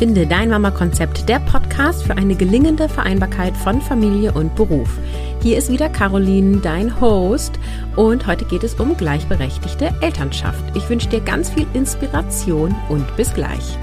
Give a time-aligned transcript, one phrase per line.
[0.00, 4.98] Finde dein Mama-Konzept, der Podcast für eine gelingende Vereinbarkeit von Familie und Beruf.
[5.42, 7.60] Hier ist wieder Caroline, dein Host,
[7.96, 10.74] und heute geht es um gleichberechtigte Elternschaft.
[10.74, 13.76] Ich wünsche dir ganz viel Inspiration und bis gleich.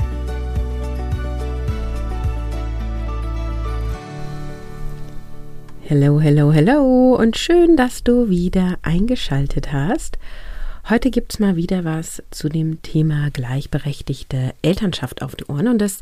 [5.84, 10.18] Hello, hello, hello und schön, dass du wieder eingeschaltet hast.
[10.90, 15.68] Heute gibt es mal wieder was zu dem Thema gleichberechtigte Elternschaft auf die Ohren.
[15.68, 16.02] Und es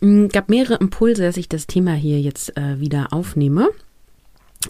[0.00, 3.68] mm, gab mehrere Impulse, dass ich das Thema hier jetzt äh, wieder aufnehme.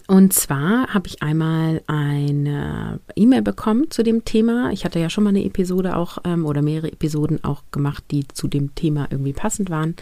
[0.05, 4.69] Und zwar habe ich einmal eine E-Mail bekommen zu dem Thema.
[4.73, 8.27] Ich hatte ja schon mal eine Episode auch ähm, oder mehrere Episoden auch gemacht, die
[8.27, 9.95] zu dem Thema irgendwie passend waren.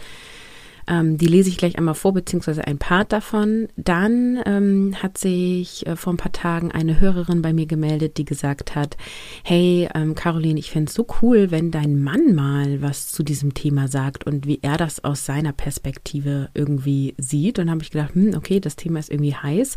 [0.88, 3.68] Ähm, die lese ich gleich einmal vor, beziehungsweise ein Part davon.
[3.76, 8.24] Dann ähm, hat sich äh, vor ein paar Tagen eine Hörerin bei mir gemeldet, die
[8.24, 8.96] gesagt hat,
[9.42, 13.54] hey, ähm, Caroline, ich fände es so cool, wenn dein Mann mal was zu diesem
[13.54, 17.58] Thema sagt und wie er das aus seiner Perspektive irgendwie sieht.
[17.58, 19.76] Und habe ich gedacht, hm, okay, das Thema ist irgendwie heiß.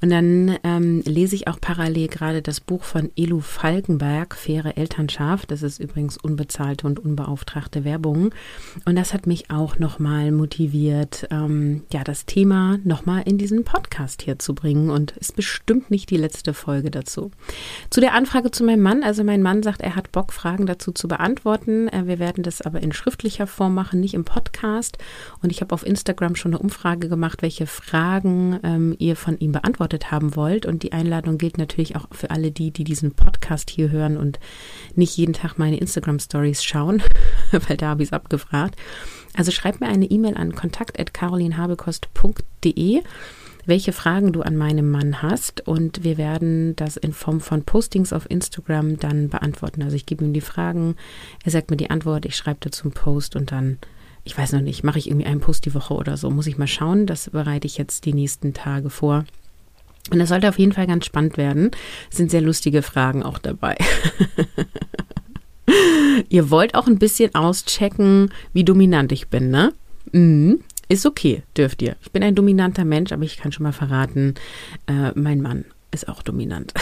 [0.00, 5.50] Und dann ähm, lese ich auch parallel gerade das Buch von Elu Falkenberg, Faire Elternschaft.
[5.50, 8.34] Das ist übrigens unbezahlte und unbeauftragte Werbung.
[8.84, 14.22] Und das hat mich auch nochmal motiviert, ähm, ja, das Thema nochmal in diesen Podcast
[14.22, 14.90] hier zu bringen.
[14.90, 17.30] Und ist bestimmt nicht die letzte Folge dazu.
[17.90, 19.02] Zu der Anfrage zu meinem Mann.
[19.02, 21.88] Also mein Mann sagt, er hat Bock, Fragen dazu zu beantworten.
[21.88, 24.98] Äh, wir werden das aber in schriftlicher Form machen, nicht im Podcast.
[25.42, 29.52] Und ich habe auf Instagram schon eine Umfrage gemacht, welche Fragen ähm, ihr von ihm
[29.52, 30.66] beantwortet haben wollt.
[30.66, 34.38] Und die Einladung gilt natürlich auch für alle die, die diesen Podcast hier hören und
[34.94, 37.02] nicht jeden Tag meine Instagram-Stories schauen,
[37.50, 38.76] weil da habe ich es abgefragt.
[39.36, 43.02] Also schreib mir eine E-Mail an kontakt.carolinhabekost.de
[43.66, 48.12] welche Fragen du an meinem Mann hast und wir werden das in Form von Postings
[48.12, 49.82] auf Instagram dann beantworten.
[49.82, 50.94] Also ich gebe ihm die Fragen,
[51.44, 53.78] er sagt mir die Antwort, ich schreibe dazu einen Post und dann,
[54.24, 56.58] ich weiß noch nicht, mache ich irgendwie einen Post die Woche oder so, muss ich
[56.58, 57.06] mal schauen.
[57.06, 59.24] Das bereite ich jetzt die nächsten Tage vor.
[60.10, 61.72] Und das sollte auf jeden Fall ganz spannend werden.
[62.08, 63.76] Es sind sehr lustige Fragen auch dabei.
[66.28, 69.72] Ihr wollt auch ein bisschen auschecken, wie dominant ich bin, ne?
[70.12, 70.60] Mhm.
[70.88, 71.96] Ist okay, dürft ihr.
[72.00, 74.34] Ich bin ein dominanter Mensch, aber ich kann schon mal verraten,
[74.86, 76.74] äh, mein Mann ist auch dominant.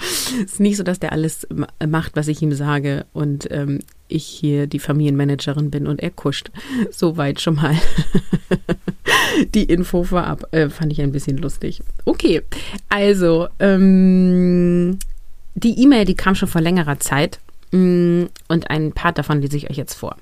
[0.00, 1.46] Es ist nicht so, dass der alles
[1.86, 6.50] macht, was ich ihm sage und ähm, ich hier die Familienmanagerin bin und er kuscht.
[6.90, 7.76] Soweit schon mal
[9.54, 10.44] die Info vorab.
[10.52, 11.82] Äh, fand ich ein bisschen lustig.
[12.04, 12.42] Okay,
[12.88, 14.98] also ähm,
[15.54, 17.40] die E-Mail, die kam schon vor längerer Zeit
[17.72, 20.16] mm, und ein Part davon lese ich euch jetzt vor.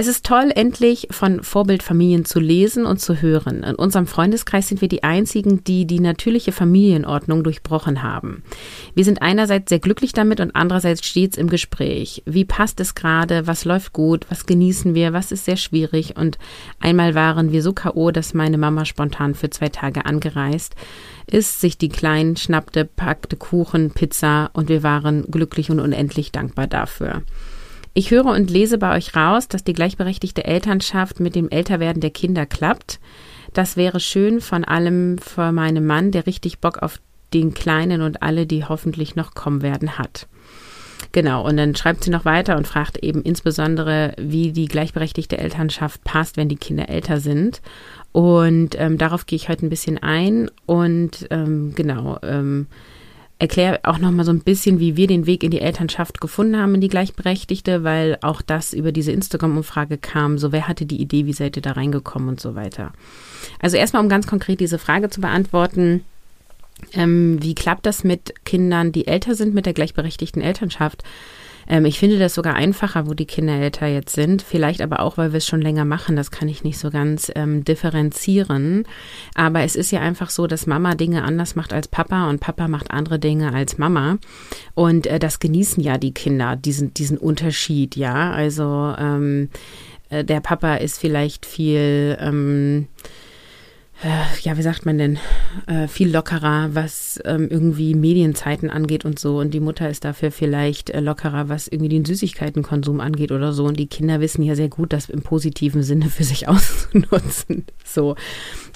[0.00, 3.64] Es ist toll, endlich von Vorbildfamilien zu lesen und zu hören.
[3.64, 8.44] In unserem Freundeskreis sind wir die Einzigen, die die natürliche Familienordnung durchbrochen haben.
[8.94, 12.22] Wir sind einerseits sehr glücklich damit und andererseits stets im Gespräch.
[12.26, 13.48] Wie passt es gerade?
[13.48, 14.24] Was läuft gut?
[14.28, 15.12] Was genießen wir?
[15.14, 16.16] Was ist sehr schwierig?
[16.16, 16.38] Und
[16.78, 20.76] einmal waren wir so K.O., dass meine Mama spontan für zwei Tage angereist
[21.26, 26.68] ist, sich die Kleinen schnappte, packte Kuchen, Pizza und wir waren glücklich und unendlich dankbar
[26.68, 27.22] dafür.
[27.98, 32.12] Ich höre und lese bei euch raus, dass die gleichberechtigte Elternschaft mit dem Älterwerden der
[32.12, 33.00] Kinder klappt.
[33.54, 37.00] Das wäre schön von allem für meinen Mann, der richtig Bock auf
[37.34, 40.28] den Kleinen und alle, die hoffentlich noch kommen werden, hat.
[41.10, 46.04] Genau, und dann schreibt sie noch weiter und fragt eben insbesondere, wie die gleichberechtigte Elternschaft
[46.04, 47.60] passt, wenn die Kinder älter sind.
[48.12, 50.52] Und ähm, darauf gehe ich heute ein bisschen ein.
[50.66, 52.68] Und ähm, genau, ähm,
[53.38, 56.56] erkläre auch noch mal so ein bisschen, wie wir den Weg in die Elternschaft gefunden
[56.56, 60.38] haben, in die Gleichberechtigte, weil auch das über diese Instagram-Umfrage kam.
[60.38, 62.92] So, wer hatte die Idee, wie seid ihr da reingekommen und so weiter.
[63.60, 66.04] Also erstmal, um ganz konkret diese Frage zu beantworten,
[66.92, 71.04] ähm, wie klappt das mit Kindern, die älter sind, mit der gleichberechtigten Elternschaft?
[71.68, 74.42] Ähm, ich finde das sogar einfacher, wo die Kinder älter jetzt sind.
[74.42, 76.16] Vielleicht aber auch, weil wir es schon länger machen.
[76.16, 78.84] Das kann ich nicht so ganz ähm, differenzieren.
[79.34, 82.68] Aber es ist ja einfach so, dass Mama Dinge anders macht als Papa und Papa
[82.68, 84.18] macht andere Dinge als Mama.
[84.74, 88.32] Und äh, das genießen ja die Kinder, diesen, diesen Unterschied, ja.
[88.32, 89.50] Also ähm,
[90.08, 93.27] äh, der Papa ist vielleicht viel ähm, äh,
[94.42, 95.18] ja, wie sagt man denn,
[95.66, 99.40] äh, viel lockerer, was ähm, irgendwie Medienzeiten angeht und so.
[99.40, 103.64] Und die Mutter ist dafür vielleicht äh, lockerer, was irgendwie den Süßigkeitenkonsum angeht oder so.
[103.64, 107.64] Und die Kinder wissen ja sehr gut, das im positiven Sinne für sich auszunutzen.
[107.84, 108.14] So,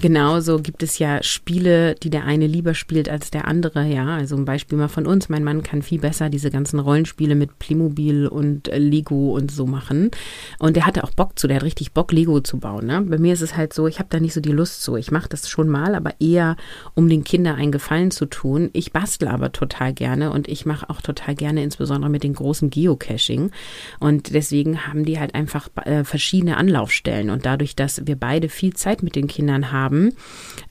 [0.00, 3.86] genauso gibt es ja Spiele, die der eine lieber spielt als der andere.
[3.86, 5.28] Ja, also ein Beispiel mal von uns.
[5.28, 9.66] Mein Mann kann viel besser diese ganzen Rollenspiele mit Playmobil und äh, Lego und so
[9.66, 10.10] machen.
[10.58, 12.86] Und der hatte auch Bock zu, der hat richtig Bock, Lego zu bauen.
[12.86, 13.02] Ne?
[13.02, 14.96] Bei mir ist es halt so, ich habe da nicht so die Lust zu.
[14.96, 16.56] Ich mache das schon mal, aber eher,
[16.94, 18.70] um den Kindern einen Gefallen zu tun.
[18.72, 22.70] Ich bastle aber total gerne und ich mache auch total gerne, insbesondere mit den großen
[22.70, 23.52] Geocaching.
[24.00, 27.30] Und deswegen haben die halt einfach äh, verschiedene Anlaufstellen.
[27.30, 30.14] Und dadurch, dass wir beide viel Zeit mit den Kindern haben,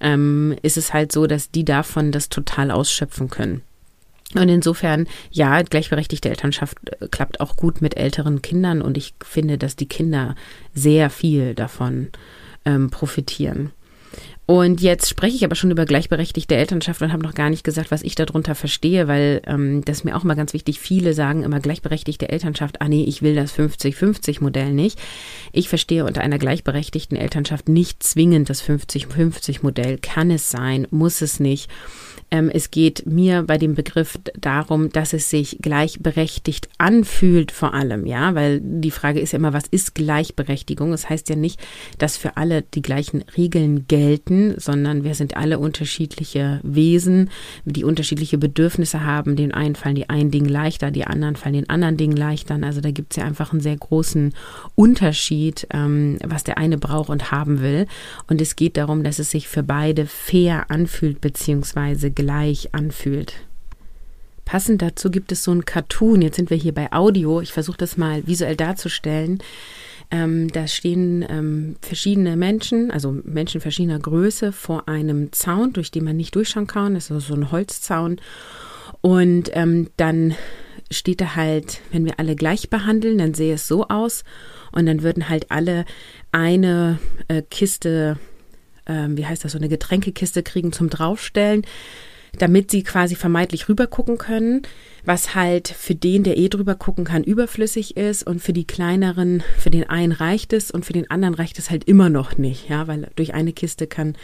[0.01, 3.61] ähm, ist es halt so, dass die davon das total ausschöpfen können.
[4.33, 9.57] Und insofern, ja, gleichberechtigte Elternschaft äh, klappt auch gut mit älteren Kindern und ich finde,
[9.57, 10.35] dass die Kinder
[10.73, 12.09] sehr viel davon
[12.65, 13.71] ähm, profitieren.
[14.47, 17.91] Und jetzt spreche ich aber schon über gleichberechtigte Elternschaft und habe noch gar nicht gesagt,
[17.91, 20.79] was ich darunter verstehe, weil ähm, das ist mir auch mal ganz wichtig.
[20.79, 24.99] Viele sagen immer gleichberechtigte Elternschaft, ah nee, ich will das 50-50-Modell nicht.
[25.53, 29.99] Ich verstehe unter einer gleichberechtigten Elternschaft nicht zwingend das 50-50-Modell.
[29.99, 31.69] Kann es sein, muss es nicht.
[32.31, 38.05] Ähm, es geht mir bei dem Begriff darum, dass es sich gleichberechtigt anfühlt vor allem,
[38.05, 40.91] ja, weil die Frage ist ja immer, was ist Gleichberechtigung?
[40.91, 41.59] Das heißt ja nicht,
[41.97, 47.29] dass für alle die gleichen Regeln gelten, sondern wir sind alle unterschiedliche Wesen,
[47.65, 49.35] die unterschiedliche Bedürfnisse haben.
[49.35, 52.57] Den einen fallen die einen Dinge leichter, die anderen fallen den anderen Dingen leichter.
[52.63, 54.33] Also da gibt es ja einfach einen sehr großen
[54.75, 57.87] Unterschied, ähm, was der eine braucht und haben will.
[58.27, 63.33] Und es geht darum, dass es sich für beide fair anfühlt, beziehungsweise gleich anfühlt.
[64.45, 66.21] Passend dazu gibt es so ein Cartoon.
[66.21, 67.41] Jetzt sind wir hier bei Audio.
[67.41, 69.39] Ich versuche das mal visuell darzustellen.
[70.11, 76.03] Ähm, da stehen ähm, verschiedene Menschen, also Menschen verschiedener Größe, vor einem Zaun, durch den
[76.03, 76.93] man nicht durchschauen kann.
[76.93, 78.19] Das ist also so ein Holzzaun.
[78.99, 80.35] Und ähm, dann
[80.91, 84.23] steht da halt, wenn wir alle gleich behandeln, dann sehe es so aus.
[84.71, 85.85] Und dann würden halt alle
[86.31, 88.19] eine äh, Kiste,
[88.85, 91.65] äh, wie heißt das, so eine Getränkekiste kriegen zum Draufstellen
[92.37, 94.61] damit sie quasi vermeintlich rübergucken können,
[95.03, 99.43] was halt für den, der eh drüber gucken kann, überflüssig ist und für die kleineren,
[99.57, 102.69] für den einen reicht es und für den anderen reicht es halt immer noch nicht,
[102.69, 104.15] ja, weil durch eine Kiste kann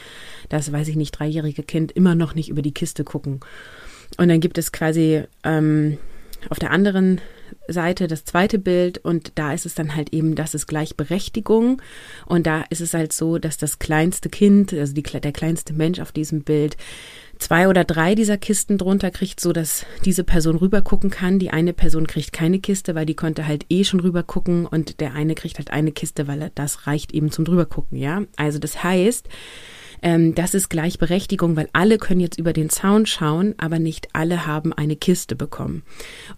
[0.50, 3.42] das, weiß ich nicht, dreijährige Kind immer noch nicht über die Kiste gucken.
[4.18, 5.98] Und dann gibt es quasi ähm,
[6.50, 7.20] auf der anderen
[7.68, 11.82] Seite das zweite Bild und da ist es dann halt eben, das ist Gleichberechtigung
[12.26, 16.00] und da ist es halt so, dass das kleinste Kind, also die, der kleinste Mensch
[16.00, 16.78] auf diesem Bild
[17.40, 21.40] zwei oder drei dieser Kisten drunter kriegt, so dass diese Person rübergucken kann.
[21.40, 25.14] Die eine Person kriegt keine Kiste, weil die konnte halt eh schon rübergucken und der
[25.14, 28.24] eine kriegt halt eine Kiste, weil das reicht eben zum drübergucken, ja.
[28.36, 29.28] Also das heißt,
[30.02, 34.46] ähm, das ist Gleichberechtigung, weil alle können jetzt über den Zaun schauen, aber nicht alle
[34.46, 35.84] haben eine Kiste bekommen.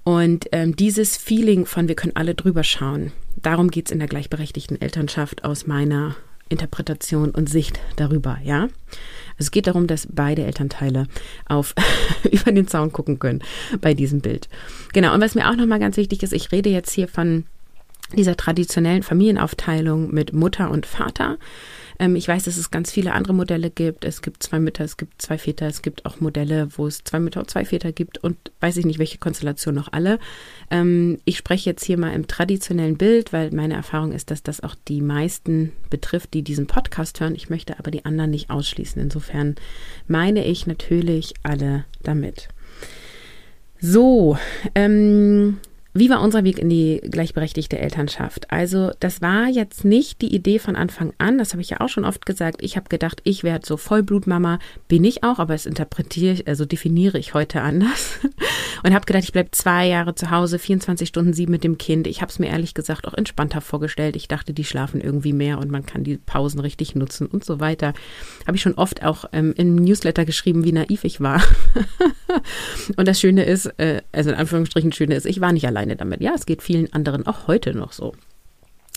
[0.04, 4.80] Und ähm, dieses Feeling von wir können alle drüber schauen, darum geht's in der gleichberechtigten
[4.80, 6.16] Elternschaft aus meiner
[6.50, 8.63] Interpretation und Sicht darüber, ja.
[8.63, 11.07] Also es geht darum, dass beide Elternteile
[11.48, 11.74] auf
[12.31, 13.42] über den Zaun gucken können
[13.80, 14.50] bei diesem Bild.
[14.94, 15.13] Genau.
[15.13, 17.46] Und was mir auch nochmal ganz wichtig ist, ich rede jetzt hier von
[18.16, 21.38] dieser traditionellen Familienaufteilung mit Mutter und Vater.
[22.00, 24.06] Ähm, ich weiß, dass es ganz viele andere Modelle gibt.
[24.06, 27.19] Es gibt zwei Mütter, es gibt zwei Väter, es gibt auch Modelle, wo es zwei
[27.19, 30.18] Mütter und zwei Väter gibt und weiß ich nicht, welche Konstellation noch alle.
[30.72, 34.62] Ähm, ich spreche jetzt hier mal im traditionellen Bild, weil meine Erfahrung ist, dass das
[34.62, 37.36] auch die meisten betrifft, die diesen Podcast hören.
[37.36, 39.01] Ich möchte aber die anderen nicht ausschließen.
[39.01, 39.56] Insofern
[40.07, 42.48] meine ich natürlich alle damit.
[43.81, 44.38] So,
[44.75, 45.57] ähm,
[45.94, 48.51] wie war unser Weg in die gleichberechtigte Elternschaft?
[48.51, 51.89] Also das war jetzt nicht die Idee von Anfang an, das habe ich ja auch
[51.89, 52.62] schon oft gesagt.
[52.62, 56.65] Ich habe gedacht, ich werde so Vollblutmama, bin ich auch, aber es interpretiere ich, also
[56.65, 58.19] definiere ich heute anders.
[58.84, 62.08] Und habe gedacht, ich bleibe zwei Jahre zu Hause, 24 Stunden sieben mit dem Kind.
[62.08, 64.15] Ich habe es mir ehrlich gesagt auch entspannter vorgestellt.
[64.15, 67.60] Ich dachte, die schlafen irgendwie mehr und man kann die Pausen richtig nutzen und so
[67.60, 67.93] weiter.
[68.48, 71.41] Habe ich schon oft auch ähm, im Newsletter geschrieben, wie naiv ich war.
[72.96, 75.95] und das Schöne ist, äh, also in Anführungsstrichen Schöne ist, ich war nicht allein alleine
[75.95, 76.21] damit.
[76.21, 78.13] Ja, es geht vielen anderen auch heute noch so.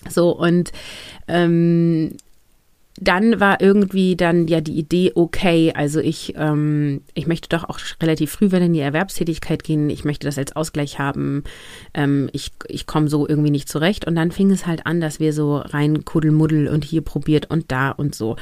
[0.08, 0.72] So, und
[1.28, 2.16] ähm,
[3.00, 7.78] dann war irgendwie dann ja die Idee, okay, also ich, ähm, ich möchte doch auch
[8.02, 11.42] relativ früh wieder in die Erwerbstätigkeit gehen, ich möchte das als Ausgleich haben,
[11.94, 14.06] ähm, ich, ich komme so irgendwie nicht zurecht.
[14.06, 17.72] Und dann fing es halt an, dass wir so rein Kuddelmuddel und hier probiert und
[17.72, 18.37] da und so.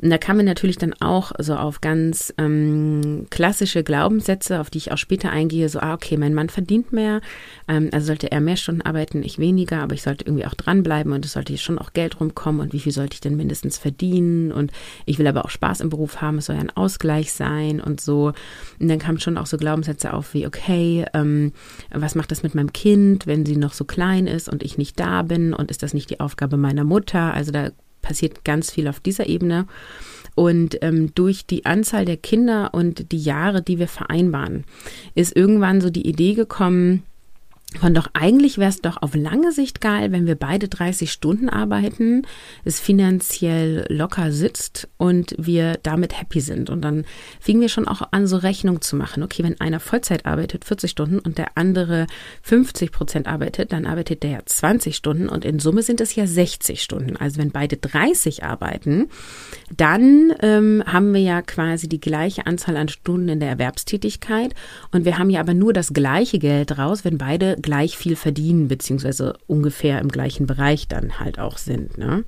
[0.00, 4.90] Und da kamen natürlich dann auch so auf ganz ähm, klassische Glaubenssätze, auf die ich
[4.90, 7.20] auch später eingehe, so, ah, okay, mein Mann verdient mehr,
[7.68, 11.12] ähm, also sollte er mehr Stunden arbeiten, ich weniger, aber ich sollte irgendwie auch dranbleiben
[11.12, 13.91] und es sollte schon auch Geld rumkommen und wie viel sollte ich denn mindestens verdienen?
[13.92, 14.72] Verdienen und
[15.04, 18.00] ich will aber auch Spaß im Beruf haben, es soll ja ein Ausgleich sein und
[18.00, 18.32] so.
[18.80, 21.52] Und dann kamen schon auch so Glaubenssätze auf wie, okay, ähm,
[21.90, 24.98] was macht das mit meinem Kind, wenn sie noch so klein ist und ich nicht
[24.98, 27.34] da bin und ist das nicht die Aufgabe meiner Mutter?
[27.34, 27.70] Also da
[28.00, 29.66] passiert ganz viel auf dieser Ebene.
[30.34, 34.64] Und ähm, durch die Anzahl der Kinder und die Jahre, die wir vereinbaren,
[35.14, 37.02] ist irgendwann so die Idee gekommen,
[37.78, 41.48] von doch eigentlich wäre es doch auf lange Sicht geil, wenn wir beide 30 Stunden
[41.48, 42.22] arbeiten,
[42.64, 46.70] es finanziell locker sitzt und wir damit happy sind.
[46.70, 47.04] Und dann
[47.40, 49.22] fingen wir schon auch an, so Rechnung zu machen.
[49.22, 52.06] Okay, wenn einer Vollzeit arbeitet, 40 Stunden und der andere
[52.42, 56.26] 50 Prozent arbeitet, dann arbeitet der ja 20 Stunden und in Summe sind es ja
[56.26, 57.16] 60 Stunden.
[57.16, 59.08] Also wenn beide 30 arbeiten,
[59.76, 64.54] dann ähm, haben wir ja quasi die gleiche Anzahl an Stunden in der Erwerbstätigkeit
[64.90, 68.68] und wir haben ja aber nur das gleiche Geld raus, wenn beide gleich viel verdienen,
[68.68, 71.96] beziehungsweise ungefähr im gleichen Bereich dann halt auch sind.
[71.98, 72.24] Ne?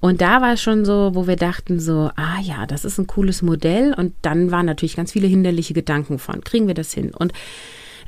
[0.00, 3.06] Und da war es schon so, wo wir dachten so, ah ja, das ist ein
[3.06, 3.94] cooles Modell.
[3.94, 7.12] Und dann waren natürlich ganz viele hinderliche Gedanken von, kriegen wir das hin?
[7.14, 7.32] Und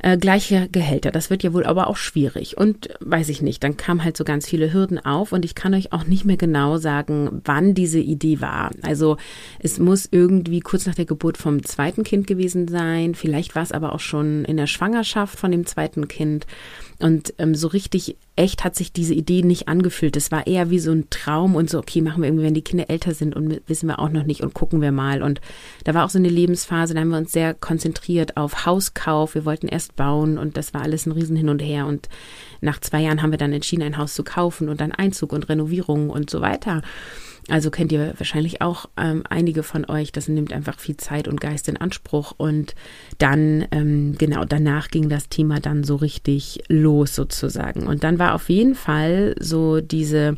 [0.01, 1.11] äh, gleiche Gehälter.
[1.11, 2.57] Das wird ja wohl aber auch schwierig.
[2.57, 5.73] Und weiß ich nicht, dann kamen halt so ganz viele Hürden auf und ich kann
[5.73, 8.71] euch auch nicht mehr genau sagen, wann diese Idee war.
[8.81, 9.17] Also
[9.59, 13.15] es muss irgendwie kurz nach der Geburt vom zweiten Kind gewesen sein.
[13.15, 16.45] Vielleicht war es aber auch schon in der Schwangerschaft von dem zweiten Kind.
[16.99, 20.15] Und ähm, so richtig echt hat sich diese Idee nicht angefühlt.
[20.15, 22.61] Es war eher wie so ein Traum und so, okay, machen wir irgendwie, wenn die
[22.61, 25.21] Kinder älter sind und wissen wir auch noch nicht und gucken wir mal.
[25.21, 25.41] Und
[25.83, 29.35] da war auch so eine Lebensphase, da haben wir uns sehr konzentriert auf Hauskauf.
[29.35, 31.85] Wir wollten erst bauen und das war alles ein Riesen hin und her.
[31.85, 32.07] Und
[32.61, 35.49] nach zwei Jahren haben wir dann entschieden, ein Haus zu kaufen und dann Einzug und
[35.49, 36.81] Renovierung und so weiter.
[37.49, 40.11] Also kennt ihr wahrscheinlich auch ähm, einige von euch.
[40.11, 42.33] Das nimmt einfach viel Zeit und Geist in Anspruch.
[42.37, 42.75] Und
[43.17, 47.87] dann, ähm, genau, danach ging das Thema dann so richtig los sozusagen.
[47.87, 50.37] Und dann war auf jeden Fall so diese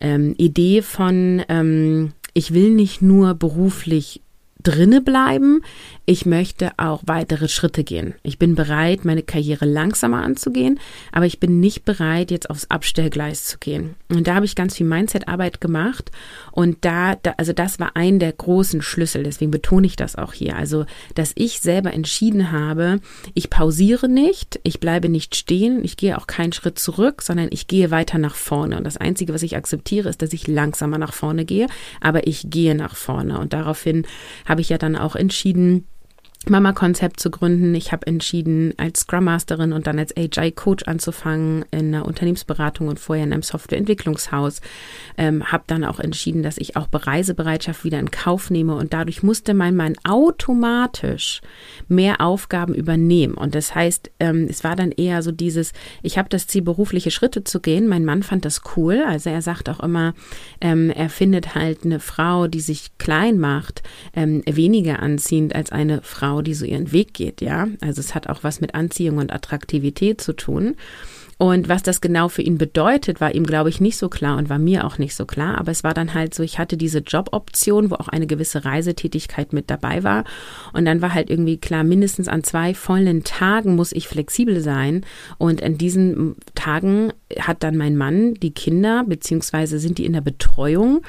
[0.00, 4.22] ähm, Idee von, ähm, ich will nicht nur beruflich
[4.68, 5.62] drinne bleiben.
[6.04, 8.14] Ich möchte auch weitere Schritte gehen.
[8.22, 10.78] Ich bin bereit, meine Karriere langsamer anzugehen,
[11.12, 13.94] aber ich bin nicht bereit, jetzt aufs Abstellgleis zu gehen.
[14.08, 16.10] Und da habe ich ganz viel Mindset-Arbeit gemacht
[16.52, 19.22] und da, da, also das war ein der großen Schlüssel.
[19.22, 20.56] Deswegen betone ich das auch hier.
[20.56, 23.00] Also, dass ich selber entschieden habe,
[23.34, 27.68] ich pausiere nicht, ich bleibe nicht stehen, ich gehe auch keinen Schritt zurück, sondern ich
[27.68, 28.76] gehe weiter nach vorne.
[28.76, 31.66] Und das Einzige, was ich akzeptiere, ist, dass ich langsamer nach vorne gehe,
[32.00, 33.38] aber ich gehe nach vorne.
[33.38, 34.06] Und daraufhin
[34.46, 35.86] habe ich ja dann auch entschieden,
[36.50, 37.74] Mama-Konzept zu gründen.
[37.74, 43.00] Ich habe entschieden, als Scrum Masterin und dann als AJ-Coach anzufangen in einer Unternehmensberatung und
[43.00, 44.60] vorher in einem Softwareentwicklungshaus.
[45.16, 49.22] Ähm, habe dann auch entschieden, dass ich auch Reisebereitschaft wieder in Kauf nehme und dadurch
[49.22, 51.40] musste mein Mann automatisch
[51.88, 53.34] mehr Aufgaben übernehmen.
[53.34, 57.10] Und das heißt, ähm, es war dann eher so dieses, ich habe das Ziel, berufliche
[57.10, 57.88] Schritte zu gehen.
[57.88, 59.02] Mein Mann fand das cool.
[59.06, 60.14] Also er sagt auch immer,
[60.60, 63.82] ähm, er findet halt eine Frau, die sich klein macht,
[64.14, 67.66] ähm, weniger anziehend als eine Frau, Frau, die so ihren Weg geht, ja.
[67.80, 70.76] Also es hat auch was mit Anziehung und Attraktivität zu tun.
[71.36, 74.48] Und was das genau für ihn bedeutet, war ihm, glaube ich, nicht so klar und
[74.48, 75.58] war mir auch nicht so klar.
[75.58, 79.52] Aber es war dann halt so, ich hatte diese Joboption, wo auch eine gewisse Reisetätigkeit
[79.52, 80.24] mit dabei war.
[80.72, 85.04] Und dann war halt irgendwie klar, mindestens an zwei vollen Tagen muss ich flexibel sein.
[85.38, 90.20] Und in diesen Tagen hat dann mein Mann die Kinder, beziehungsweise sind die in der
[90.20, 91.02] Betreuung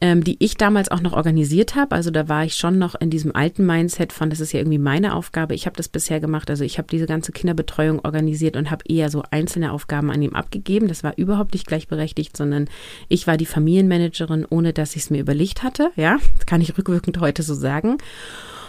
[0.00, 1.94] ähm, die ich damals auch noch organisiert habe.
[1.94, 4.78] Also da war ich schon noch in diesem alten Mindset von, das ist ja irgendwie
[4.78, 5.54] meine Aufgabe.
[5.54, 6.50] Ich habe das bisher gemacht.
[6.50, 10.34] Also ich habe diese ganze Kinderbetreuung organisiert und habe eher so einzelne Aufgaben an ihm
[10.34, 10.88] abgegeben.
[10.88, 12.68] Das war überhaupt nicht gleichberechtigt, sondern
[13.08, 15.90] ich war die Familienmanagerin, ohne dass ich es mir überlegt hatte.
[15.96, 17.98] Ja, das kann ich rückwirkend heute so sagen.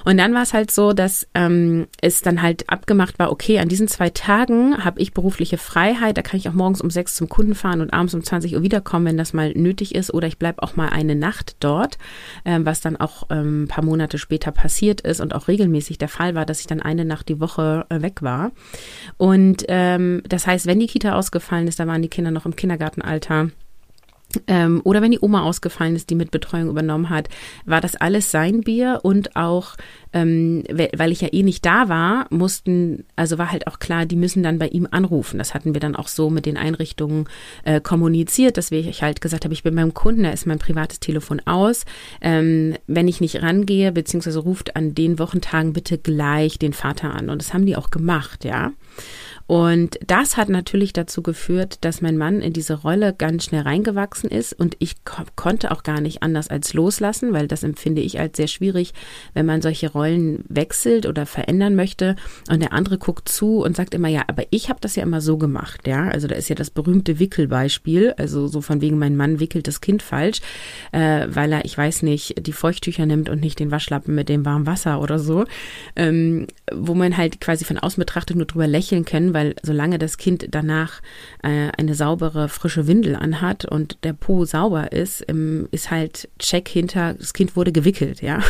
[0.06, 3.68] Und dann war es halt so, dass ähm, es dann halt abgemacht war, okay, an
[3.68, 7.30] diesen zwei Tagen habe ich berufliche Freiheit, da kann ich auch morgens um sechs zum
[7.30, 10.13] Kunden fahren und abends um 20 Uhr wiederkommen, wenn das mal nötig ist.
[10.13, 11.98] Oder ich bleibe auch mal eine Nacht dort,
[12.46, 16.10] ähm, was dann auch ähm, ein paar Monate später passiert ist und auch regelmäßig der
[16.10, 18.51] Fall war, dass ich dann eine Nacht die Woche äh, weg war.
[19.18, 22.56] Und ähm, das heißt, wenn die Kita ausgefallen ist, da waren die Kinder noch im
[22.56, 23.50] Kindergartenalter
[24.48, 27.29] ähm, oder wenn die Oma ausgefallen ist, die mit Betreuung übernommen hat,
[27.65, 29.75] war das alles sein Bier und auch,
[30.13, 34.15] ähm, weil ich ja eh nicht da war, mussten, also war halt auch klar, die
[34.15, 35.38] müssen dann bei ihm anrufen.
[35.38, 37.27] Das hatten wir dann auch so mit den Einrichtungen
[37.63, 40.60] äh, kommuniziert, dass wir ich halt gesagt habe, ich bin beim Kunden, da ist mein
[40.60, 41.86] privates Telefon aus.
[42.22, 47.29] Ähm, wenn ich nicht rangehe, beziehungsweise ruft an den Wochentagen bitte gleich den Vater an.
[47.29, 48.72] Und das haben die auch gemacht, ja.
[49.48, 54.30] Und das hat natürlich dazu geführt, dass mein Mann in diese Rolle ganz schnell reingewachsen
[54.30, 58.20] ist und ich ko konnte auch gar nicht anders als loslassen, weil das empfinde ich
[58.20, 58.94] als sehr schwierig,
[59.34, 62.18] wenn man solche Rollen wechselt oder verändern möchte
[62.50, 65.22] und der andere guckt zu und sagt immer, ja, aber ich habe das ja immer
[65.22, 66.10] so gemacht, ja.
[66.10, 69.80] Also da ist ja das berühmte Wickelbeispiel, also so von wegen, mein Mann wickelt das
[69.80, 70.42] Kind falsch,
[70.92, 74.44] äh, weil er, ich weiß nicht, die Feuchttücher nimmt und nicht den Waschlappen mit dem
[74.46, 75.46] warmen Wasser oder so.
[75.96, 80.17] Ähm, wo man halt quasi von außen betrachtet nur drüber lächeln kann, weil solange das
[80.17, 81.00] Kind danach
[81.44, 86.67] äh, eine saubere, frische Windel anhat und der Po sauber ist, ähm, ist halt Check
[86.67, 88.41] hinter, das Kind wurde gewickelt, ja.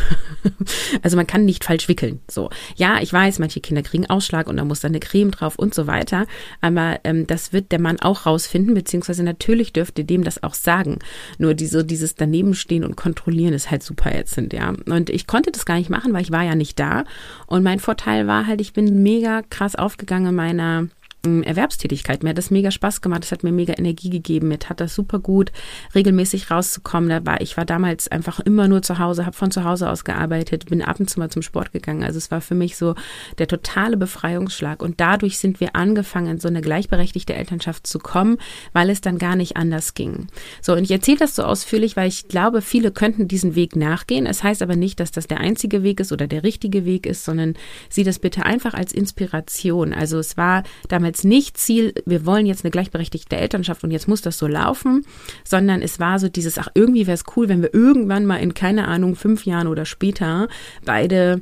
[1.02, 2.22] also man kann nicht falsch wickeln.
[2.32, 5.60] So, ja, ich weiß, manche Kinder kriegen Ausschlag und da muss dann eine Creme drauf
[5.60, 6.26] und so weiter.
[6.62, 11.00] Aber ähm, das wird der Mann auch rausfinden, beziehungsweise natürlich dürfte dem das auch sagen.
[11.38, 14.74] Nur diese, dieses Danebenstehen und kontrollieren ist halt super ätzend, ja.
[14.86, 17.04] Und ich konnte das gar nicht machen, weil ich war ja nicht da.
[17.46, 20.77] Und mein Vorteil war halt, ich bin mega krass aufgegangen in meiner
[21.24, 22.24] Erwerbstätigkeit.
[22.24, 24.96] Mir hat das mega Spaß gemacht, es hat mir mega Energie gegeben, mir tat das
[24.96, 25.52] super gut,
[25.94, 27.10] regelmäßig rauszukommen.
[27.10, 30.06] Da war, ich war damals einfach immer nur zu Hause, habe von zu Hause aus
[30.06, 32.04] gearbeitet, bin ab und zu mal zum Sport gegangen.
[32.04, 32.96] Also es war für mich so
[33.40, 34.82] der totale Befreiungsschlag.
[34.82, 38.38] Und dadurch sind wir angefangen, in so eine gleichberechtigte Elternschaft zu kommen,
[38.74, 40.28] weil es dann gar nicht anders ging.
[40.62, 44.26] So, und ich erzähle das so ausführlich, weil ich glaube, viele könnten diesen Weg nachgehen.
[44.26, 47.26] Es heißt aber nicht, dass das der einzige Weg ist oder der richtige Weg ist,
[47.26, 47.56] sondern
[47.90, 49.94] sieh das bitte einfach als Inspiration.
[49.94, 54.08] Also es war damals damals nicht Ziel, wir wollen jetzt eine gleichberechtigte Elternschaft und jetzt
[54.08, 55.06] muss das so laufen,
[55.44, 58.54] sondern es war so dieses, ach, irgendwie wäre es cool, wenn wir irgendwann mal in,
[58.54, 60.48] keine Ahnung, fünf Jahren oder später
[60.86, 61.42] beide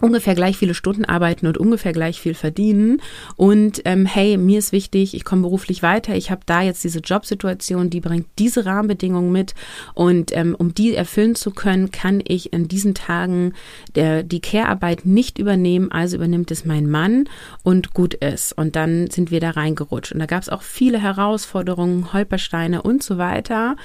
[0.00, 3.00] ungefähr gleich viele Stunden arbeiten und ungefähr gleich viel verdienen.
[3.36, 7.00] Und ähm, hey, mir ist wichtig, ich komme beruflich weiter, ich habe da jetzt diese
[7.00, 9.54] Jobsituation, die bringt diese Rahmenbedingungen mit.
[9.94, 13.54] Und ähm, um die erfüllen zu können, kann ich in diesen Tagen
[13.94, 17.28] der, die Care-Arbeit nicht übernehmen, also übernimmt es mein Mann
[17.62, 18.52] und gut ist.
[18.52, 20.12] Und dann sind wir da reingerutscht.
[20.12, 23.76] Und da gab es auch viele Herausforderungen, Holpersteine und so weiter.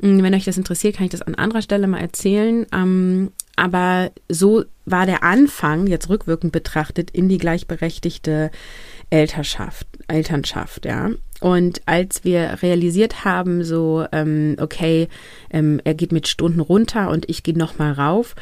[0.00, 2.66] Hm, wenn euch das interessiert, kann ich das an anderer Stelle mal erzählen.
[2.72, 8.50] Ähm, aber so war der Anfang, jetzt rückwirkend betrachtet, in die gleichberechtigte
[9.10, 11.10] Elternschaft, Elternschaft, ja.
[11.40, 15.08] Und als wir realisiert haben, so, ähm, okay,
[15.50, 18.34] ähm, er geht mit Stunden runter und ich gehe nochmal rauf,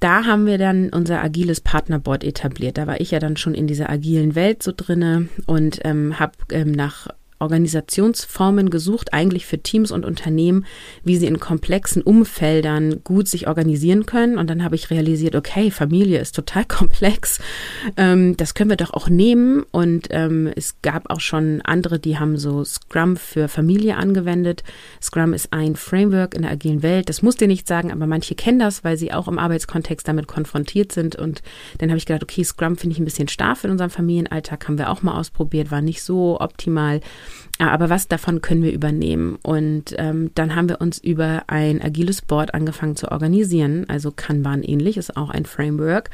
[0.00, 2.76] da haben wir dann unser agiles Partnerboard etabliert.
[2.76, 6.32] Da war ich ja dann schon in dieser agilen Welt so drinne und ähm, habe
[6.50, 7.06] ähm, nach
[7.42, 10.64] Organisationsformen gesucht, eigentlich für Teams und Unternehmen,
[11.04, 14.38] wie sie in komplexen Umfeldern gut sich organisieren können.
[14.38, 17.40] Und dann habe ich realisiert, okay, Familie ist total komplex.
[17.96, 19.64] Ähm, das können wir doch auch nehmen.
[19.70, 24.62] Und ähm, es gab auch schon andere, die haben so Scrum für Familie angewendet.
[25.02, 27.08] Scrum ist ein Framework in der agilen Welt.
[27.08, 30.28] Das muss dir nicht sagen, aber manche kennen das, weil sie auch im Arbeitskontext damit
[30.28, 31.16] konfrontiert sind.
[31.16, 31.42] Und
[31.78, 34.78] dann habe ich gedacht, okay, Scrum finde ich ein bisschen stark in unserem Familienalltag, haben
[34.78, 37.00] wir auch mal ausprobiert, war nicht so optimal.
[37.58, 39.38] Aber was davon können wir übernehmen?
[39.42, 44.62] Und ähm, dann haben wir uns über ein agiles Board angefangen zu organisieren, also Kanban
[44.62, 46.10] ähnlich, ist auch ein Framework.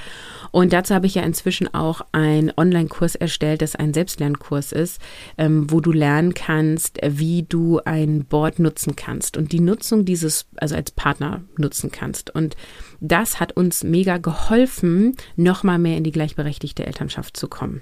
[0.50, 5.00] Und dazu habe ich ja inzwischen auch einen Online-Kurs erstellt, das ein Selbstlernkurs ist,
[5.38, 10.46] ähm, wo du lernen kannst, wie du ein Board nutzen kannst und die Nutzung dieses,
[10.57, 12.35] also als Partner nutzen kannst.
[12.35, 12.57] Und
[13.00, 17.81] das hat uns mega geholfen, nochmal mehr in die gleichberechtigte Elternschaft zu kommen.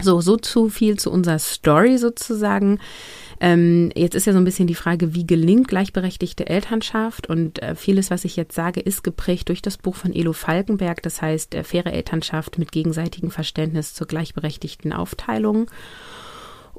[0.00, 2.78] So, so zu viel zu unserer Story sozusagen.
[3.40, 7.28] Ähm, jetzt ist ja so ein bisschen die Frage, wie gelingt gleichberechtigte Elternschaft?
[7.28, 11.02] Und äh, vieles, was ich jetzt sage, ist geprägt durch das Buch von Elo Falkenberg,
[11.02, 15.68] das heißt äh, Faire Elternschaft mit gegenseitigem Verständnis zur gleichberechtigten Aufteilung.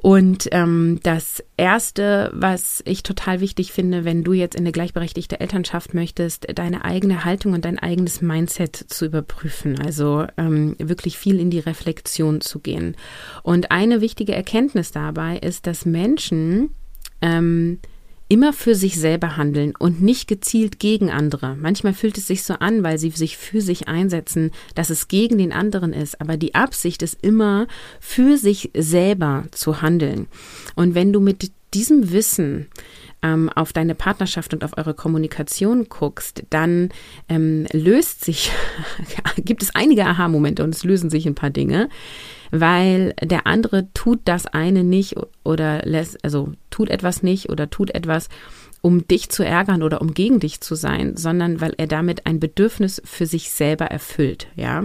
[0.04, 5.40] Und ähm, das Erste, was ich total wichtig finde, wenn du jetzt in eine gleichberechtigte
[5.40, 9.80] Elternschaft möchtest, deine eigene Haltung und dein eigenes Mindset zu überprüfen.
[9.80, 12.98] Also ähm, wirklich viel in die Reflexion zu gehen.
[13.42, 16.74] Und eine wichtige Erkenntnis dabei ist, dass Menschen
[17.22, 17.78] ähm,
[18.28, 21.56] immer für sich selber handeln und nicht gezielt gegen andere.
[21.56, 25.38] Manchmal fühlt es sich so an, weil sie sich für sich einsetzen, dass es gegen
[25.38, 26.20] den anderen ist.
[26.20, 27.66] Aber die Absicht ist immer,
[28.00, 30.26] für sich selber zu handeln.
[30.74, 32.68] Und wenn du mit diesem Wissen
[33.22, 36.90] ähm, auf deine Partnerschaft und auf eure Kommunikation guckst, dann
[37.28, 38.50] ähm, löst sich,
[39.36, 41.88] gibt es einige Aha-Momente und es lösen sich ein paar Dinge
[42.54, 47.92] weil der andere tut das eine nicht oder lässt, also tut etwas nicht oder tut
[47.94, 48.28] etwas,
[48.80, 52.38] um dich zu ärgern oder um gegen dich zu sein, sondern weil er damit ein
[52.38, 54.84] Bedürfnis für sich selber erfüllt, ja.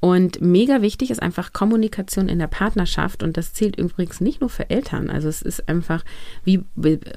[0.00, 4.50] Und mega wichtig ist einfach Kommunikation in der Partnerschaft und das zählt übrigens nicht nur
[4.50, 5.08] für Eltern.
[5.08, 6.04] Also es ist einfach,
[6.44, 6.64] wie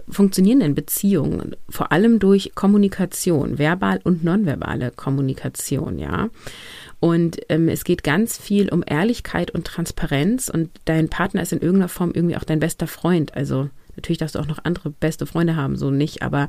[0.08, 1.56] funktionieren denn Beziehungen?
[1.68, 6.30] Vor allem durch Kommunikation, verbal und nonverbale Kommunikation, ja.
[7.06, 11.62] Und ähm, es geht ganz viel um Ehrlichkeit und Transparenz und dein Partner ist in
[11.62, 13.36] irgendeiner Form irgendwie auch dein bester Freund.
[13.36, 16.48] Also natürlich darfst du auch noch andere beste Freunde haben, so nicht, aber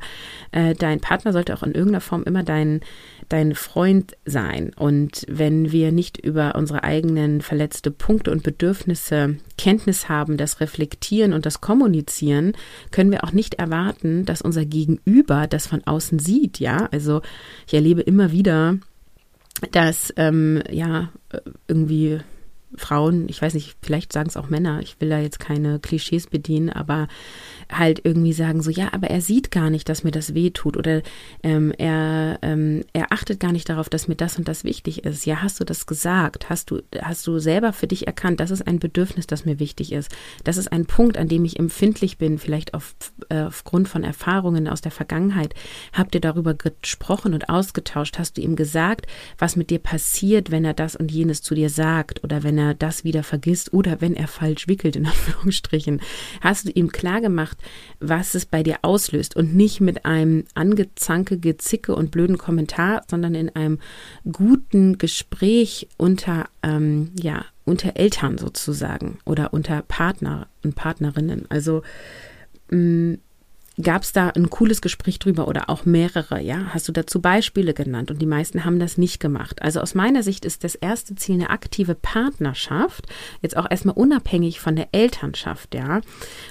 [0.51, 2.81] äh, dein Partner sollte auch in irgendeiner Form immer dein,
[3.29, 4.71] dein Freund sein.
[4.75, 11.33] Und wenn wir nicht über unsere eigenen verletzte Punkte und Bedürfnisse Kenntnis haben, das Reflektieren
[11.33, 12.53] und das Kommunizieren,
[12.89, 16.89] können wir auch nicht erwarten, dass unser Gegenüber das von außen sieht, ja.
[16.91, 17.21] Also
[17.67, 18.79] ich erlebe immer wieder,
[19.71, 21.09] dass ähm, ja
[21.67, 22.19] irgendwie
[22.75, 26.27] Frauen, ich weiß nicht, vielleicht sagen es auch Männer, ich will da jetzt keine Klischees
[26.27, 27.07] bedienen, aber
[27.71, 30.77] halt irgendwie sagen so, ja, aber er sieht gar nicht, dass mir das weh tut
[30.77, 31.01] oder
[31.43, 35.25] ähm, er, ähm, er achtet gar nicht darauf, dass mir das und das wichtig ist.
[35.25, 36.49] Ja, hast du das gesagt?
[36.49, 39.91] Hast du, hast du selber für dich erkannt, das ist ein Bedürfnis, das mir wichtig
[39.91, 40.15] ist?
[40.43, 42.95] Das ist ein Punkt, an dem ich empfindlich bin, vielleicht auf,
[43.29, 45.53] äh, aufgrund von Erfahrungen aus der Vergangenheit.
[45.93, 48.17] Habt ihr darüber gesprochen und ausgetauscht?
[48.17, 51.69] Hast du ihm gesagt, was mit dir passiert, wenn er das und jenes zu dir
[51.69, 56.01] sagt oder wenn er das wieder vergisst oder wenn er falsch wickelt, in Anführungsstrichen?
[56.41, 57.63] Hast du ihm klar gemacht, macht,
[57.99, 63.35] was es bei dir auslöst und nicht mit einem Angezanke, Gezicke und blöden Kommentar, sondern
[63.35, 63.79] in einem
[64.31, 71.45] guten Gespräch unter, ähm, ja, unter Eltern sozusagen oder unter Partner und Partnerinnen.
[71.49, 71.81] Also
[72.69, 73.17] mh, mm,
[73.79, 76.73] Gab es da ein cooles Gespräch drüber oder auch mehrere, ja?
[76.73, 78.09] Hast du dazu Beispiele genannt?
[78.09, 79.61] Und die meisten haben das nicht gemacht.
[79.61, 83.05] Also aus meiner Sicht ist das erste Ziel eine aktive Partnerschaft,
[83.43, 86.01] jetzt auch erstmal unabhängig von der Elternschaft, ja?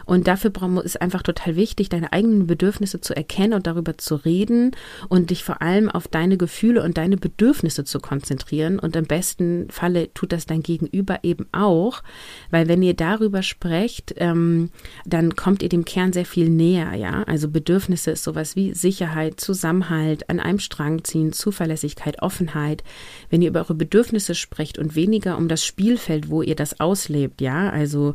[0.04, 0.52] Und dafür
[0.84, 4.70] ist einfach total wichtig, deine eigenen Bedürfnisse zu erkennen und darüber zu reden
[5.08, 8.78] und dich vor allem auf deine Gefühle und deine Bedürfnisse zu konzentrieren.
[8.78, 12.04] Und im besten Falle tut das dein Gegenüber eben auch,
[12.52, 14.70] weil wenn ihr darüber sprecht, ähm,
[15.04, 17.15] dann kommt ihr dem Kern sehr viel näher, ja?
[17.24, 22.82] Also Bedürfnisse ist sowas wie Sicherheit, Zusammenhalt, an einem Strang ziehen, Zuverlässigkeit, Offenheit.
[23.30, 27.40] Wenn ihr über eure Bedürfnisse sprecht und weniger um das Spielfeld, wo ihr das auslebt,
[27.40, 28.14] ja, also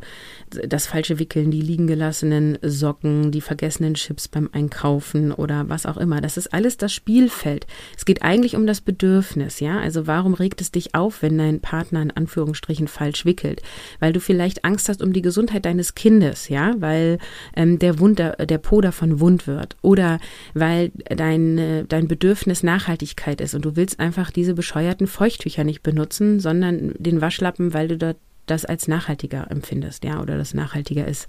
[0.50, 5.96] das falsche Wickeln, die liegen gelassenen Socken, die vergessenen Chips beim Einkaufen oder was auch
[5.96, 6.20] immer.
[6.20, 7.66] Das ist alles das Spielfeld.
[7.96, 9.78] Es geht eigentlich um das Bedürfnis, ja.
[9.78, 13.62] Also warum regt es dich auf, wenn dein Partner in Anführungsstrichen falsch wickelt?
[14.00, 17.18] Weil du vielleicht Angst hast um die Gesundheit deines Kindes, ja, weil
[17.56, 20.20] ähm, der Wund, der, der Po davon wund wird oder
[20.54, 26.40] weil dein, dein Bedürfnis Nachhaltigkeit ist und du willst einfach diese bescheuerten Feuchttücher nicht benutzen,
[26.40, 28.14] sondern den Waschlappen, weil du
[28.46, 31.28] das als nachhaltiger empfindest, ja, oder das nachhaltiger ist.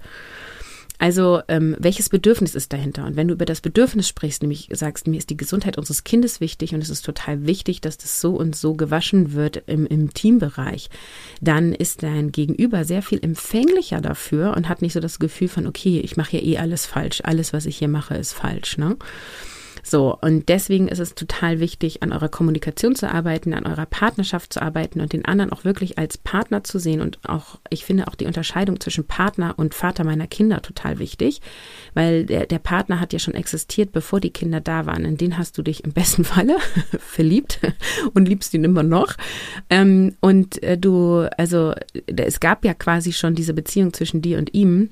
[1.03, 3.03] Also, ähm, welches Bedürfnis ist dahinter?
[3.03, 6.39] Und wenn du über das Bedürfnis sprichst, nämlich sagst, mir ist die Gesundheit unseres Kindes
[6.39, 10.13] wichtig und es ist total wichtig, dass das so und so gewaschen wird im, im
[10.13, 10.89] Teambereich,
[11.41, 15.67] dann ist dein Gegenüber sehr viel empfänglicher dafür und hat nicht so das Gefühl von,
[15.67, 18.95] okay, ich mache ja eh alles falsch, alles, was ich hier mache, ist falsch, ne?
[19.85, 24.53] So, und deswegen ist es total wichtig, an eurer Kommunikation zu arbeiten, an eurer Partnerschaft
[24.53, 27.01] zu arbeiten und den anderen auch wirklich als Partner zu sehen.
[27.01, 31.41] Und auch, ich finde auch die Unterscheidung zwischen Partner und Vater meiner Kinder total wichtig,
[31.93, 35.03] weil der, der Partner hat ja schon existiert, bevor die Kinder da waren.
[35.03, 36.55] In den hast du dich im besten Falle
[36.97, 37.59] verliebt
[38.13, 39.15] und liebst ihn immer noch.
[39.69, 41.73] Ähm, und äh, du, also
[42.07, 44.91] es gab ja quasi schon diese Beziehung zwischen dir und ihm